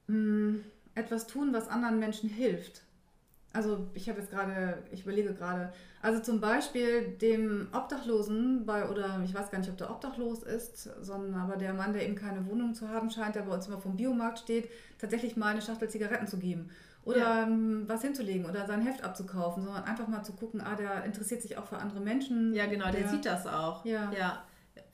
mh, 0.07 0.17
mm, 0.17 0.65
etwas 0.95 1.27
tun, 1.27 1.53
was 1.53 1.69
anderen 1.69 1.99
Menschen 1.99 2.29
hilft. 2.29 2.83
Also 3.53 3.87
ich 3.95 4.09
habe 4.09 4.21
jetzt 4.21 4.31
gerade, 4.31 4.83
ich 4.91 5.03
überlege 5.03 5.33
gerade, 5.33 5.73
also 6.03 6.21
zum 6.21 6.41
Beispiel 6.41 7.13
dem 7.19 7.69
Obdachlosen 7.73 8.67
bei, 8.67 8.89
oder 8.89 9.23
ich 9.25 9.33
weiß 9.33 9.51
gar 9.51 9.59
nicht, 9.59 9.71
ob 9.71 9.77
der 9.77 9.91
obdachlos 9.91 10.43
ist, 10.43 10.91
sondern 11.01 11.35
aber 11.41 11.57
der 11.57 11.73
Mann, 11.73 11.93
der 11.93 12.05
eben 12.05 12.17
keine 12.17 12.47
Wohnung 12.47 12.75
zu 12.75 12.89
haben 12.89 13.11
scheint, 13.11 13.37
der 13.37 13.43
bei 13.43 13.55
uns 13.55 13.69
immer 13.69 13.81
vom 13.81 13.97
Biomarkt 13.97 14.41
steht, 14.41 14.69
tatsächlich 14.99 15.37
mal 15.37 15.53
eine 15.53 15.63
Schachtel 15.63 15.89
Zigaretten 15.89 16.27
zu 16.27 16.39
geben 16.39 16.69
oder 17.05 17.19
ja. 17.19 17.43
Ähm, 17.43 17.85
was 17.87 18.03
hinzulegen 18.03 18.47
oder 18.47 18.67
sein 18.67 18.83
Heft 18.83 19.05
abzukaufen, 19.05 19.65
sondern 19.65 19.85
einfach 19.85 20.09
mal 20.09 20.23
zu 20.23 20.33
gucken, 20.33 20.61
ah, 20.61 20.75
der 20.75 21.05
interessiert 21.05 21.43
sich 21.43 21.59
auch 21.59 21.67
für 21.67 21.79
andere 21.79 22.01
Menschen. 22.01 22.55
Ja, 22.55 22.67
genau, 22.67 22.91
der, 22.91 23.03
der 23.03 23.09
sieht 23.09 23.25
das 23.27 23.47
auch. 23.47 23.85
Ja. 23.85 24.13
ja. 24.13 24.43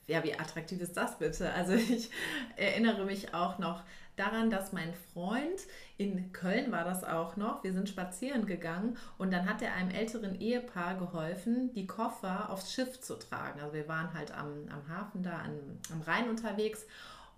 Ja, 0.07 0.23
wie 0.25 0.37
attraktiv 0.37 0.81
ist 0.81 0.97
das 0.97 1.17
bitte? 1.19 1.53
Also 1.53 1.73
ich 1.73 2.09
erinnere 2.57 3.05
mich 3.05 3.33
auch 3.33 3.59
noch 3.59 3.83
daran, 4.17 4.49
dass 4.49 4.73
mein 4.73 4.93
Freund 5.13 5.61
in 5.97 6.33
Köln 6.33 6.71
war 6.71 6.83
das 6.83 7.03
auch 7.03 7.37
noch, 7.37 7.63
wir 7.63 7.71
sind 7.73 7.87
spazieren 7.87 8.45
gegangen 8.45 8.97
und 9.17 9.31
dann 9.31 9.49
hat 9.49 9.61
er 9.61 9.73
einem 9.73 9.89
älteren 9.89 10.39
Ehepaar 10.39 10.95
geholfen, 10.95 11.73
die 11.73 11.87
Koffer 11.87 12.49
aufs 12.49 12.73
Schiff 12.73 12.99
zu 12.99 13.15
tragen. 13.15 13.61
Also 13.61 13.73
wir 13.73 13.87
waren 13.87 14.13
halt 14.13 14.31
am, 14.31 14.67
am 14.69 14.87
Hafen 14.89 15.23
da 15.23 15.37
an, 15.37 15.79
am 15.91 16.01
Rhein 16.01 16.29
unterwegs 16.29 16.85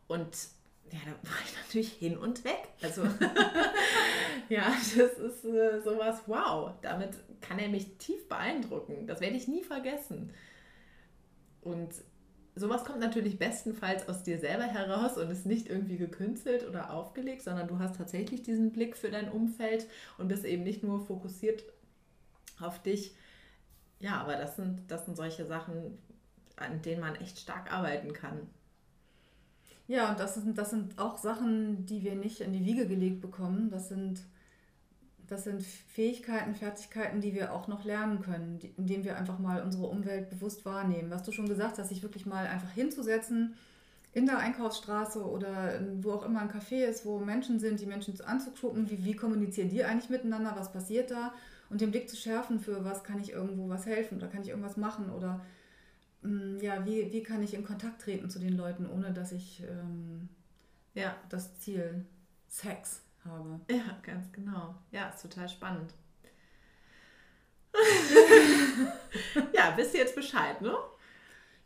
und 0.07 0.35
ja, 0.91 0.99
da 1.05 1.29
war 1.29 1.37
ich 1.43 1.55
natürlich 1.57 1.93
hin 1.93 2.17
und 2.17 2.43
weg. 2.43 2.69
Also, 2.81 3.03
ja, 4.49 4.71
das 4.95 5.17
ist 5.17 5.45
äh, 5.45 5.81
sowas, 5.81 6.21
wow, 6.27 6.71
damit 6.81 7.15
kann 7.41 7.59
er 7.59 7.69
mich 7.69 7.97
tief 7.97 8.27
beeindrucken. 8.29 9.07
Das 9.07 9.21
werde 9.21 9.35
ich 9.35 9.47
nie 9.47 9.63
vergessen. 9.63 10.31
Und 11.61 11.93
sowas 12.55 12.83
kommt 12.83 12.99
natürlich 12.99 13.39
bestenfalls 13.39 14.07
aus 14.07 14.23
dir 14.23 14.37
selber 14.37 14.65
heraus 14.65 15.17
und 15.17 15.29
ist 15.31 15.45
nicht 15.45 15.67
irgendwie 15.67 15.97
gekünstelt 15.97 16.67
oder 16.67 16.93
aufgelegt, 16.93 17.41
sondern 17.41 17.67
du 17.67 17.79
hast 17.79 17.95
tatsächlich 17.95 18.43
diesen 18.43 18.71
Blick 18.71 18.95
für 18.95 19.09
dein 19.09 19.31
Umfeld 19.31 19.87
und 20.17 20.27
bist 20.27 20.45
eben 20.45 20.63
nicht 20.63 20.83
nur 20.83 21.05
fokussiert 21.05 21.63
auf 22.59 22.81
dich. 22.81 23.15
Ja, 23.99 24.21
aber 24.21 24.35
das 24.35 24.55
sind, 24.57 24.91
das 24.91 25.05
sind 25.05 25.15
solche 25.15 25.45
Sachen, 25.45 25.97
an 26.55 26.81
denen 26.81 27.01
man 27.01 27.15
echt 27.15 27.39
stark 27.39 27.71
arbeiten 27.71 28.13
kann. 28.13 28.49
Ja, 29.87 30.11
und 30.11 30.19
das 30.19 30.35
sind, 30.35 30.57
das 30.57 30.69
sind 30.69 30.97
auch 30.97 31.17
Sachen, 31.17 31.85
die 31.85 32.03
wir 32.03 32.15
nicht 32.15 32.41
in 32.41 32.53
die 32.53 32.65
Wiege 32.65 32.87
gelegt 32.87 33.21
bekommen. 33.21 33.69
Das 33.69 33.89
sind, 33.89 34.21
das 35.27 35.43
sind 35.43 35.61
Fähigkeiten, 35.63 36.55
Fertigkeiten, 36.55 37.21
die 37.21 37.33
wir 37.33 37.53
auch 37.53 37.67
noch 37.67 37.83
lernen 37.83 38.21
können, 38.21 38.59
indem 38.77 39.03
wir 39.03 39.17
einfach 39.17 39.39
mal 39.39 39.61
unsere 39.61 39.87
Umwelt 39.87 40.29
bewusst 40.29 40.65
wahrnehmen. 40.65 41.11
Was 41.11 41.23
du 41.23 41.31
schon 41.31 41.49
gesagt 41.49 41.77
hast, 41.77 41.89
sich 41.89 42.01
wirklich 42.01 42.25
mal 42.25 42.47
einfach 42.47 42.71
hinzusetzen 42.71 43.55
in 44.13 44.25
der 44.27 44.37
Einkaufsstraße 44.37 45.23
oder 45.23 45.81
wo 46.01 46.11
auch 46.11 46.25
immer 46.25 46.41
ein 46.41 46.51
Café 46.51 46.85
ist, 46.85 47.05
wo 47.05 47.19
Menschen 47.19 47.59
sind, 47.59 47.79
die 47.79 47.87
Menschen 47.87 48.19
anzugucken, 48.21 48.89
wie, 48.89 49.03
wie 49.03 49.15
kommunizieren 49.15 49.69
die 49.69 49.83
eigentlich 49.83 50.09
miteinander, 50.09 50.53
was 50.55 50.71
passiert 50.71 51.11
da 51.11 51.33
und 51.69 51.81
den 51.81 51.89
Blick 51.89 52.09
zu 52.09 52.15
schärfen 52.15 52.59
für, 52.59 52.85
was 52.85 53.03
kann 53.03 53.19
ich 53.19 53.31
irgendwo 53.31 53.69
was 53.69 53.87
helfen 53.87 54.17
oder 54.17 54.27
kann 54.27 54.43
ich 54.43 54.49
irgendwas 54.49 54.77
machen 54.77 55.09
oder 55.09 55.41
ja, 56.61 56.85
wie, 56.85 57.11
wie 57.11 57.23
kann 57.23 57.43
ich 57.43 57.53
in 57.53 57.65
Kontakt 57.65 58.01
treten 58.01 58.29
zu 58.29 58.39
den 58.39 58.55
Leuten, 58.55 58.87
ohne 58.87 59.11
dass 59.13 59.31
ich 59.31 59.61
ähm, 59.67 60.29
ja, 60.93 61.15
das 61.29 61.59
Ziel 61.59 62.05
Sex 62.47 63.01
habe. 63.25 63.59
Ja, 63.69 63.99
ganz 64.03 64.31
genau. 64.31 64.75
Ja, 64.91 65.09
ist 65.09 65.21
total 65.21 65.49
spannend. 65.49 65.93
ja, 69.53 69.75
wisst 69.75 69.95
ihr 69.95 70.01
jetzt 70.01 70.15
Bescheid, 70.15 70.61
ne? 70.61 70.75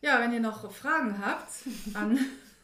Ja, 0.01 0.19
wenn 0.21 0.31
ihr 0.31 0.39
noch 0.39 0.71
Fragen 0.71 1.19
habt 1.19 1.51
an 1.93 2.17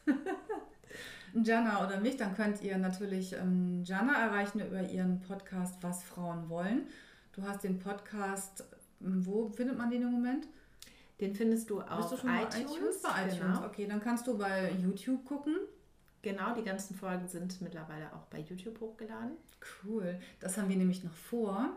Jana 1.43 1.86
oder 1.86 1.99
mich, 1.99 2.15
dann 2.15 2.36
könnt 2.36 2.62
ihr 2.62 2.77
natürlich 2.77 3.34
ähm, 3.34 3.84
Jana 3.84 4.13
erreichen 4.13 4.62
über 4.62 4.82
ihren 4.82 5.19
Podcast 5.19 5.75
Was 5.82 6.03
Frauen 6.03 6.47
wollen. 6.47 6.88
Du 7.34 7.41
hast 7.43 7.63
den 7.63 7.79
Podcast, 7.79 8.63
wo 8.99 9.49
findet 9.49 9.77
man 9.77 9.89
den 9.89 10.03
im 10.03 10.12
Moment? 10.12 10.47
Den 11.19 11.36
findest 11.36 11.69
du 11.69 11.82
auf 11.82 12.10
du 12.10 12.15
iTunes. 12.28 12.56
iTunes. 12.56 13.02
Bei 13.02 13.26
iTunes. 13.26 13.39
Genau. 13.39 13.65
Okay, 13.65 13.88
dann 13.88 14.02
kannst 14.02 14.28
du 14.28 14.38
bei 14.38 14.71
YouTube 14.71 15.26
gucken. 15.26 15.58
Genau, 16.21 16.56
die 16.56 16.63
ganzen 16.63 16.95
Folgen 16.95 17.28
sind 17.28 17.60
mittlerweile 17.62 18.13
auch 18.13 18.26
bei 18.28 18.39
YouTube 18.39 18.80
hochgeladen. 18.80 19.34
Cool, 19.84 20.19
das 20.39 20.58
haben 20.58 20.69
wir 20.69 20.78
nämlich 20.78 21.04
noch 21.04 21.13
vor. 21.13 21.69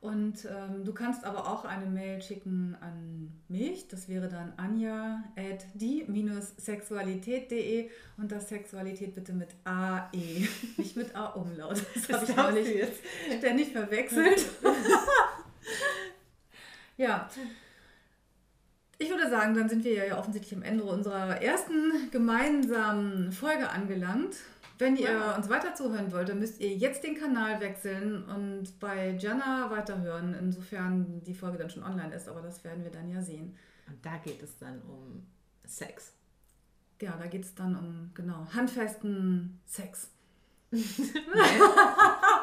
Und 0.00 0.46
ähm, 0.46 0.84
du 0.84 0.94
kannst 0.94 1.24
aber 1.24 1.46
auch 1.46 1.66
eine 1.66 1.84
Mail 1.84 2.22
schicken 2.22 2.74
an 2.80 3.30
mich. 3.48 3.88
Das 3.88 4.08
wäre 4.08 4.28
dann 4.28 4.54
anja 4.56 5.22
at 5.36 5.66
die-sexualität.de 5.74 7.90
und 8.16 8.32
das 8.32 8.48
Sexualität 8.48 9.14
bitte 9.14 9.34
mit 9.34 9.50
AE, 9.64 10.08
nicht 10.78 10.96
mit 10.96 11.14
A-Umlaut. 11.14 11.84
Das, 11.94 12.06
das 12.06 12.34
habe 12.34 12.60
ich 12.60 12.66
neulich 12.66 12.88
ständig 13.38 13.72
verwechselt. 13.72 14.42
ja. 16.96 17.28
Ich 19.02 19.08
würde 19.08 19.30
sagen, 19.30 19.54
dann 19.54 19.66
sind 19.66 19.82
wir 19.82 19.94
ja 19.94 20.18
offensichtlich 20.18 20.54
am 20.54 20.62
Ende 20.62 20.84
unserer 20.84 21.40
ersten 21.40 22.10
gemeinsamen 22.10 23.32
Folge 23.32 23.70
angelangt. 23.70 24.36
Wenn 24.76 24.94
ihr 24.94 25.12
ja. 25.12 25.36
uns 25.36 25.48
weiter 25.48 25.74
zuhören 25.74 26.12
wollt, 26.12 26.28
dann 26.28 26.38
müsst 26.38 26.60
ihr 26.60 26.76
jetzt 26.76 27.02
den 27.02 27.14
Kanal 27.14 27.60
wechseln 27.60 28.24
und 28.24 28.78
bei 28.78 29.16
Jana 29.18 29.70
weiterhören, 29.70 30.34
insofern 30.38 31.24
die 31.24 31.32
Folge 31.32 31.56
dann 31.56 31.70
schon 31.70 31.82
online 31.82 32.14
ist, 32.14 32.28
aber 32.28 32.42
das 32.42 32.62
werden 32.62 32.84
wir 32.84 32.90
dann 32.90 33.10
ja 33.10 33.22
sehen. 33.22 33.56
Und 33.88 34.04
da 34.04 34.18
geht 34.18 34.42
es 34.42 34.58
dann 34.58 34.82
um 34.82 35.26
Sex. 35.64 36.12
Ja, 37.00 37.16
da 37.18 37.26
geht 37.26 37.44
es 37.44 37.54
dann 37.54 37.76
um, 37.76 38.10
genau, 38.12 38.46
handfesten 38.52 39.60
Sex. 39.64 40.10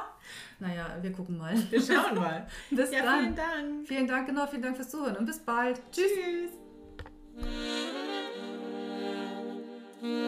Naja, 0.60 0.98
wir 1.02 1.12
gucken 1.12 1.38
mal. 1.38 1.56
Wir 1.70 1.82
schauen 1.82 2.16
mal. 2.16 2.48
bis 2.70 2.92
ja, 2.92 3.04
dann. 3.04 3.20
Vielen 3.20 3.36
Dank. 3.36 3.88
Vielen 3.88 4.08
Dank, 4.08 4.28
genau, 4.28 4.48
vielen 4.48 4.62
Dank 4.62 4.76
fürs 4.76 4.90
Zuhören 4.90 5.18
und 5.18 5.26
bis 5.26 5.40
bald. 5.40 5.82
Tschüss. 5.92 6.10
Tschüss. 10.02 10.28